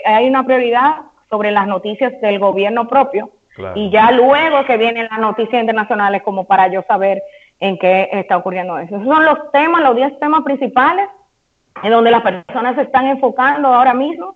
hay 0.06 0.30
una 0.30 0.44
prioridad 0.44 0.98
sobre 1.28 1.50
las 1.50 1.66
noticias 1.66 2.22
del 2.22 2.38
gobierno 2.38 2.88
propio 2.88 3.32
y 3.74 3.90
ya 3.90 4.12
luego 4.12 4.64
que 4.66 4.78
vienen 4.78 5.08
las 5.10 5.20
noticias 5.20 5.60
internacionales 5.60 6.22
como 6.22 6.44
para 6.44 6.68
yo 6.68 6.84
saber 6.88 7.24
en 7.60 7.80
qué 7.80 8.10
está 8.12 8.38
ocurriendo 8.38 8.78
eso. 8.78 8.98
Esos 8.98 9.08
son 9.08 9.26
los 9.26 9.52
temas, 9.52 9.82
los 9.82 9.96
10 9.96 10.20
temas 10.20 10.44
principales 10.44 11.10
en 11.82 11.92
donde 11.92 12.12
las 12.12 12.22
personas 12.22 12.76
se 12.76 12.84
están 12.84 13.08
enfocando 13.08 13.70
ahora 13.70 13.96
mismo 13.96 14.36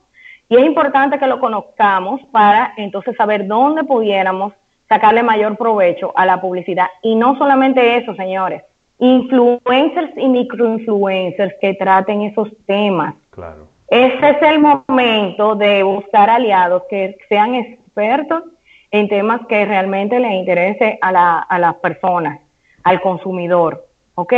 y 0.49 0.57
es 0.57 0.65
importante 0.65 1.19
que 1.19 1.27
lo 1.27 1.39
conozcamos 1.39 2.21
para 2.31 2.73
entonces 2.77 3.15
saber 3.15 3.45
dónde 3.45 3.83
pudiéramos 3.83 4.53
sacarle 4.89 5.21
mayor 5.21 5.57
provecho 5.57 6.11
a 6.15 6.25
la 6.25 6.41
publicidad. 6.41 6.87
Y 7.03 7.13
no 7.13 7.37
solamente 7.37 7.97
eso, 7.97 8.15
señores, 8.15 8.63
influencers 8.97 10.17
y 10.17 10.27
microinfluencers 10.27 11.53
que 11.61 11.75
traten 11.75 12.23
esos 12.23 12.49
temas. 12.65 13.13
Claro. 13.29 13.74
Ese 13.87 14.29
es 14.29 14.41
el 14.41 14.59
momento 14.59 15.55
de 15.55 15.83
buscar 15.83 16.29
aliados 16.29 16.83
que 16.89 17.17
sean 17.29 17.55
expertos 17.55 18.43
en 18.91 19.07
temas 19.07 19.41
que 19.47 19.65
realmente 19.65 20.19
les 20.19 20.31
interese 20.31 20.97
a, 21.01 21.11
la, 21.11 21.39
a 21.39 21.59
las 21.59 21.75
personas 21.75 22.39
al 22.83 23.01
consumidor. 23.01 23.87
¿Ok? 24.15 24.33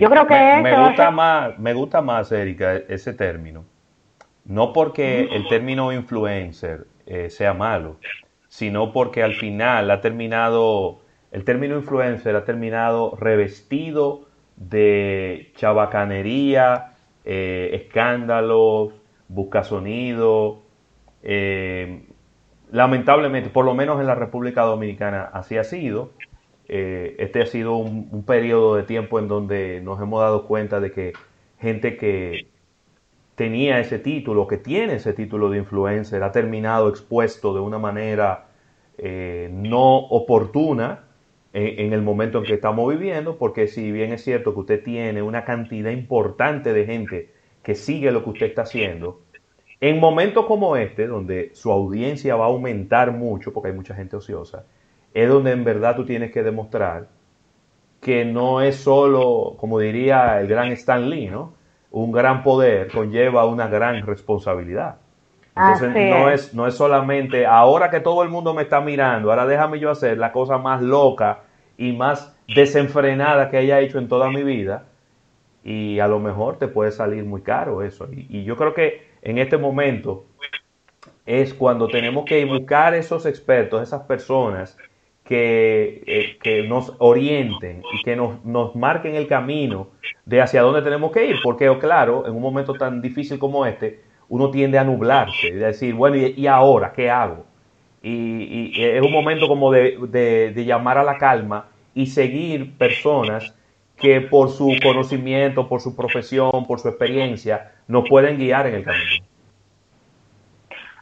Yo 0.00 0.10
creo 0.10 0.26
que 0.26 0.34
me, 0.34 0.62
me 0.62 0.88
gusta 0.88 1.10
más, 1.12 1.58
me 1.58 1.72
gusta 1.72 2.02
más, 2.02 2.32
Erika, 2.32 2.74
ese 2.88 3.12
término. 3.12 3.64
No 4.44 4.72
porque 4.72 5.28
el 5.30 5.46
término 5.46 5.92
influencer 5.92 6.86
eh, 7.06 7.30
sea 7.30 7.54
malo, 7.54 7.98
sino 8.48 8.92
porque 8.92 9.22
al 9.22 9.34
final 9.34 9.90
ha 9.92 10.00
terminado, 10.00 10.98
el 11.30 11.44
término 11.44 11.76
influencer 11.76 12.34
ha 12.34 12.44
terminado 12.44 13.14
revestido 13.16 14.22
de 14.56 15.52
chabacanería, 15.56 16.91
eh, 17.24 17.70
escándalos, 17.74 18.92
busca 19.28 19.64
sonido. 19.64 20.62
Eh, 21.22 22.06
lamentablemente, 22.70 23.50
por 23.50 23.64
lo 23.64 23.74
menos 23.74 24.00
en 24.00 24.06
la 24.06 24.14
República 24.14 24.62
Dominicana 24.62 25.24
así 25.32 25.56
ha 25.56 25.64
sido. 25.64 26.10
Eh, 26.68 27.16
este 27.18 27.42
ha 27.42 27.46
sido 27.46 27.76
un, 27.76 28.24
periodo 28.24 28.76
de 28.76 28.84
tiempo 28.84 29.18
en 29.18 29.28
donde 29.28 29.80
nos 29.82 30.00
hemos 30.00 30.20
dado 30.20 30.46
cuenta 30.46 30.80
de 30.80 30.92
que 30.92 31.12
gente 31.58 31.96
que 31.96 32.48
tenía 33.34 33.78
ese 33.80 33.98
título, 33.98 34.46
que 34.46 34.58
tiene 34.58 34.94
ese 34.94 35.12
título 35.12 35.50
de 35.50 35.58
influencer, 35.58 36.22
ha 36.22 36.32
terminado 36.32 36.88
expuesto 36.88 37.54
de 37.54 37.60
una 37.60 37.78
manera 37.78 38.46
no 39.50 39.96
oportuna 39.96 41.00
en, 41.52 41.92
el 41.92 42.02
momento 42.02 42.38
en 42.38 42.44
que 42.44 42.54
estamos 42.54 42.90
viviendo, 42.90 43.36
porque 43.36 43.68
si 43.68 43.92
bien 43.92 44.12
es 44.12 44.24
cierto 44.24 44.54
que 44.54 44.60
usted 44.60 44.82
tiene 44.82 45.22
una 45.22 45.44
cantidad 45.44 45.90
importante 45.90 46.72
de 46.72 46.86
gente 46.86 47.30
que 47.62 47.74
sigue 47.74 48.10
lo 48.10 48.24
que 48.24 48.30
usted 48.30 48.46
está 48.46 48.62
haciendo, 48.62 49.20
en 49.80 50.00
momentos 50.00 50.46
como 50.46 50.76
este, 50.76 51.06
donde 51.06 51.50
su 51.54 51.70
audiencia 51.70 52.36
va 52.36 52.46
a 52.46 52.48
aumentar 52.48 53.12
mucho, 53.12 53.52
porque 53.52 53.68
hay 53.70 53.74
mucha 53.74 53.94
gente 53.94 54.16
ociosa, 54.16 54.64
es 55.12 55.28
donde 55.28 55.52
en 55.52 55.64
verdad 55.64 55.96
tú 55.96 56.06
tienes 56.06 56.32
que 56.32 56.42
demostrar 56.42 57.08
que 58.00 58.24
no 58.24 58.62
es 58.62 58.76
solo, 58.76 59.54
como 59.58 59.78
diría 59.78 60.40
el 60.40 60.48
gran 60.48 60.72
Stan 60.72 61.08
Lee, 61.08 61.28
¿no? 61.28 61.54
Un 61.90 62.10
gran 62.10 62.42
poder 62.42 62.90
conlleva 62.90 63.44
una 63.44 63.68
gran 63.68 64.04
responsabilidad. 64.06 65.01
Entonces 65.54 65.90
no 65.90 66.30
es, 66.30 66.54
no 66.54 66.66
es 66.66 66.74
solamente, 66.74 67.44
ahora 67.44 67.90
que 67.90 68.00
todo 68.00 68.22
el 68.22 68.30
mundo 68.30 68.54
me 68.54 68.62
está 68.62 68.80
mirando, 68.80 69.30
ahora 69.30 69.46
déjame 69.46 69.78
yo 69.78 69.90
hacer 69.90 70.16
la 70.16 70.32
cosa 70.32 70.56
más 70.56 70.80
loca 70.80 71.40
y 71.76 71.92
más 71.92 72.34
desenfrenada 72.54 73.50
que 73.50 73.58
haya 73.58 73.80
hecho 73.80 73.98
en 73.98 74.08
toda 74.08 74.30
mi 74.30 74.42
vida 74.42 74.84
y 75.62 75.98
a 75.98 76.08
lo 76.08 76.18
mejor 76.20 76.56
te 76.58 76.68
puede 76.68 76.90
salir 76.90 77.24
muy 77.24 77.42
caro 77.42 77.82
eso. 77.82 78.08
Y, 78.10 78.26
y 78.30 78.44
yo 78.44 78.56
creo 78.56 78.72
que 78.72 79.06
en 79.20 79.38
este 79.38 79.58
momento 79.58 80.24
es 81.26 81.54
cuando 81.54 81.86
tenemos 81.88 82.24
que 82.24 82.44
buscar 82.44 82.94
esos 82.94 83.26
expertos, 83.26 83.82
esas 83.82 84.02
personas 84.02 84.76
que, 85.24 86.02
eh, 86.06 86.38
que 86.42 86.66
nos 86.66 86.94
orienten 86.98 87.82
y 87.92 88.02
que 88.02 88.16
nos, 88.16 88.44
nos, 88.44 88.74
marquen 88.74 89.14
el 89.14 89.28
camino 89.28 89.88
de 90.26 90.40
hacia 90.40 90.62
dónde 90.62 90.82
tenemos 90.82 91.12
que 91.12 91.26
ir. 91.26 91.36
Porque, 91.42 91.70
claro, 91.78 92.26
en 92.26 92.34
un 92.34 92.42
momento 92.42 92.74
tan 92.74 93.00
difícil 93.00 93.38
como 93.38 93.64
este, 93.64 94.00
uno 94.32 94.50
tiende 94.50 94.78
a 94.78 94.84
nublarse 94.84 95.48
y 95.48 95.52
decir, 95.52 95.94
bueno, 95.94 96.16
¿y, 96.16 96.46
ahora 96.46 96.94
qué 96.96 97.10
hago? 97.10 97.44
Y, 98.02 98.72
y, 98.74 98.82
es 98.82 99.02
un 99.02 99.12
momento 99.12 99.46
como 99.46 99.70
de, 99.70 99.98
de, 100.08 100.52
de 100.52 100.64
llamar 100.64 100.96
a 100.96 101.04
la 101.04 101.18
calma 101.18 101.66
y 101.94 102.06
seguir 102.06 102.72
personas 102.78 103.54
que 103.98 104.22
por 104.22 104.48
su 104.48 104.74
conocimiento, 104.82 105.68
por 105.68 105.82
su 105.82 105.94
profesión, 105.94 106.66
por 106.66 106.80
su 106.80 106.88
experiencia, 106.88 107.72
nos 107.86 108.08
pueden 108.08 108.38
guiar 108.38 108.66
en 108.68 108.76
el 108.76 108.84
camino. 108.84 109.22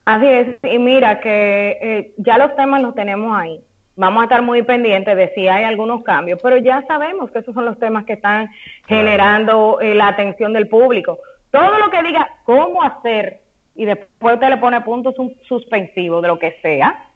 Así 0.04 0.26
es, 0.26 0.56
y 0.64 0.78
mira 0.80 1.20
que 1.20 1.78
eh, 1.80 2.14
ya 2.16 2.36
los 2.36 2.56
temas 2.56 2.82
los 2.82 2.96
tenemos 2.96 3.32
ahí. 3.38 3.60
Vamos 3.94 4.22
a 4.22 4.24
estar 4.24 4.42
muy 4.42 4.64
pendientes 4.64 5.16
de 5.16 5.32
si 5.36 5.46
hay 5.46 5.62
algunos 5.62 6.02
cambios, 6.02 6.40
pero 6.42 6.56
ya 6.56 6.84
sabemos 6.88 7.30
que 7.30 7.38
esos 7.38 7.54
son 7.54 7.64
los 7.64 7.78
temas 7.78 8.06
que 8.06 8.14
están 8.14 8.50
generando 8.88 9.80
eh, 9.80 9.94
la 9.94 10.08
atención 10.08 10.52
del 10.52 10.66
público. 10.66 11.20
Todo 11.50 11.78
lo 11.78 11.90
que 11.90 12.02
diga 12.02 12.28
cómo 12.44 12.82
hacer 12.82 13.42
y 13.74 13.84
después 13.84 14.38
te 14.38 14.48
le 14.48 14.56
pone 14.58 14.80
puntos 14.82 15.14
suspensivos 15.46 16.22
de 16.22 16.28
lo 16.28 16.38
que 16.38 16.58
sea, 16.62 17.08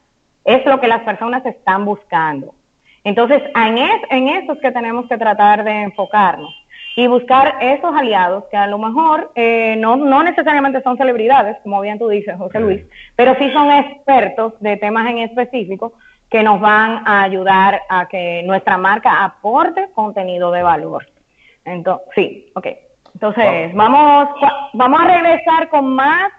es 0.45 0.65
lo 0.67 0.81
que 0.81 0.89
las 0.89 1.01
personas 1.01 1.45
están 1.47 1.85
buscando. 1.85 2.55
Entonces, 3.03 3.43
en, 3.55 3.79
es, 3.79 4.01
en 4.11 4.29
eso 4.29 4.53
es 4.53 4.61
que 4.61 4.73
tenemos 4.73 5.07
que 5.09 5.19
tratar 5.19 5.63
de 5.63 5.83
enfocarnos 5.83 6.55
y 6.97 7.07
buscar 7.07 7.57
esos 7.61 7.95
aliados 7.95 8.45
que 8.51 8.57
a 8.57 8.67
lo 8.67 8.79
mejor 8.79 9.33
eh, 9.35 9.77
no, 9.79 9.97
no 9.97 10.23
necesariamente 10.23 10.83
son 10.83 10.97
celebridades, 10.97 11.57
como 11.63 11.81
bien 11.81 11.99
tú 11.99 12.09
dices, 12.09 12.37
José 12.39 12.61
Luis, 12.61 12.83
pero 13.17 13.35
sí 13.39 13.51
son 13.53 13.71
expertos 13.71 14.55
de 14.61 14.77
temas 14.77 15.09
en 15.11 15.19
específico 15.19 15.95
que 16.31 16.43
nos 16.43 16.61
van 16.61 17.03
a 17.07 17.23
ayudar 17.23 17.83
a 17.89 18.09
que 18.09 18.43
nuestra 18.45 18.79
marca 18.79 19.25
aporte 19.25 19.91
contenido 19.93 20.51
de 20.51 20.63
valor. 20.63 21.07
Entonces, 21.65 22.09
sí, 22.15 22.53
ok. 22.55 22.67
Entonces, 23.15 23.75
vamos, 23.75 24.29
vamos 24.73 25.01
a 25.01 25.05
regresar 25.05 25.69
con 25.71 25.95
más, 25.95 26.33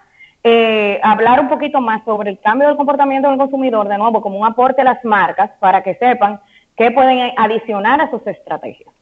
eh, 0.44 1.00
hablar 1.02 1.40
un 1.40 1.48
poquito 1.48 1.80
más 1.80 2.04
sobre 2.04 2.30
el 2.30 2.38
cambio 2.38 2.68
del 2.68 2.76
comportamiento 2.76 3.28
del 3.28 3.38
consumidor, 3.38 3.88
de 3.88 3.98
nuevo, 3.98 4.20
como 4.20 4.38
un 4.38 4.46
aporte 4.46 4.82
a 4.82 4.84
las 4.84 5.04
marcas 5.04 5.50
para 5.58 5.82
que 5.82 5.94
sepan 5.96 6.40
¿Qué 6.76 6.90
pueden 6.90 7.32
adicionar 7.36 8.00
a 8.02 8.10
sus 8.10 8.26
estrategias? 8.26 8.94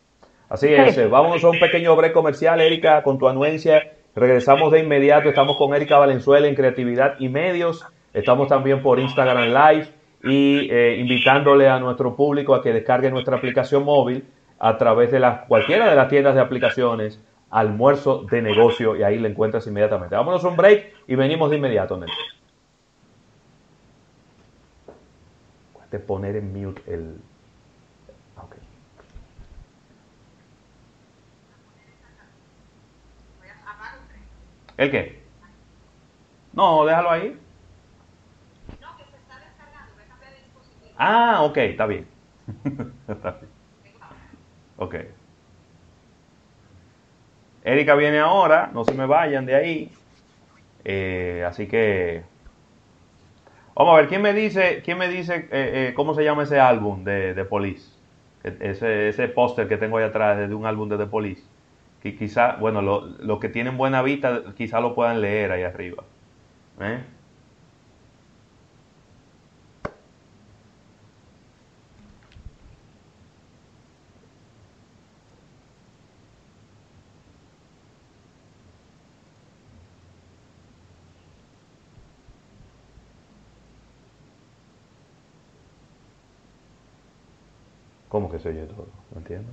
Así 0.48 0.72
es, 0.72 0.96
eh, 0.96 1.06
vámonos 1.06 1.42
a 1.42 1.50
un 1.50 1.58
pequeño 1.58 1.96
break 1.96 2.12
comercial, 2.12 2.60
Erika, 2.60 3.02
con 3.02 3.18
tu 3.18 3.28
anuencia. 3.28 3.90
Regresamos 4.14 4.70
de 4.70 4.78
inmediato, 4.80 5.28
estamos 5.28 5.56
con 5.56 5.74
Erika 5.74 5.98
Valenzuela 5.98 6.46
en 6.46 6.54
Creatividad 6.54 7.16
y 7.18 7.28
Medios, 7.28 7.84
estamos 8.12 8.46
también 8.46 8.80
por 8.80 9.00
Instagram 9.00 9.48
Live 9.48 9.88
y 10.22 10.70
eh, 10.70 10.98
invitándole 11.00 11.68
a 11.68 11.80
nuestro 11.80 12.14
público 12.14 12.54
a 12.54 12.62
que 12.62 12.72
descargue 12.72 13.10
nuestra 13.10 13.37
aplicación 13.37 13.84
móvil 13.84 14.24
a 14.60 14.78
través 14.78 15.10
de 15.10 15.18
las, 15.18 15.40
cualquiera 15.48 15.90
de 15.90 15.96
las 15.96 16.08
tiendas 16.08 16.37
de 16.37 16.42
aplicaciones 16.42 17.20
almuerzo 17.54 18.24
de 18.28 18.42
negocio 18.42 18.96
y 18.96 19.04
ahí 19.04 19.18
le 19.18 19.28
encuentras 19.28 19.66
inmediatamente. 19.68 20.16
Vámonos 20.16 20.44
a 20.44 20.48
un 20.48 20.56
break 20.56 20.92
y 21.06 21.14
venimos 21.14 21.50
de 21.50 21.56
inmediato, 21.56 21.96
Nelson. 21.96 22.16
De 25.90 26.00
poner 26.00 26.34
en 26.34 26.52
mute 26.52 26.82
el, 26.92 27.16
¿El 34.76 34.90
qué? 34.90 35.22
No, 36.52 36.84
déjalo 36.84 37.10
ahí. 37.12 37.38
No, 38.80 38.96
que 38.96 39.04
se 39.04 39.16
está 39.16 39.38
descargando. 39.38 39.92
Ah, 40.96 41.42
ok, 41.42 41.56
está 41.58 41.86
bien. 41.86 42.08
está 43.08 43.30
bien. 43.30 43.50
Ok. 44.76 44.94
Erika 47.64 47.94
viene 47.94 48.18
ahora, 48.18 48.70
no 48.72 48.85
se 48.85 48.94
me 48.94 49.07
vayan 49.07 49.46
de 49.46 49.55
ahí. 49.55 49.90
Eh, 50.85 51.44
así 51.46 51.66
que 51.66 52.22
vamos 53.74 53.94
a 53.94 53.96
ver 53.96 54.09
quién 54.09 54.22
me 54.22 54.35
dice, 54.35 54.83
quién 54.85 54.98
me 54.98 55.09
dice 55.09 55.37
eh, 55.37 55.48
eh, 55.50 55.92
cómo 55.96 56.14
se 56.14 56.22
llama 56.22 56.42
ese 56.42 56.61
álbum 56.61 57.05
de, 57.05 57.33
de 57.35 57.44
Police, 57.46 57.90
ese, 58.42 59.09
ese 59.09 59.29
póster 59.29 59.66
que 59.66 59.79
tengo 59.79 59.96
ahí 59.96 60.05
atrás 60.05 60.46
de 60.48 60.55
un 60.55 60.66
álbum 60.66 60.88
de 60.88 60.98
The 60.98 61.07
Police 61.07 61.42
que 62.05 62.14
quizá, 62.14 62.57
bueno, 62.57 62.83
los 62.83 63.18
lo 63.20 63.40
que 63.40 63.48
tienen 63.48 63.79
buena 63.79 64.03
vista 64.03 64.42
quizá 64.59 64.79
lo 64.81 64.94
puedan 64.94 65.22
leer 65.22 65.50
ahí 65.53 65.62
arriba. 65.62 66.05
¿Cómo 88.14 88.31
que 88.31 88.38
se 88.38 88.48
oye 88.50 88.64
todo? 88.68 88.87
No 89.11 89.18
entiendo. 89.18 89.50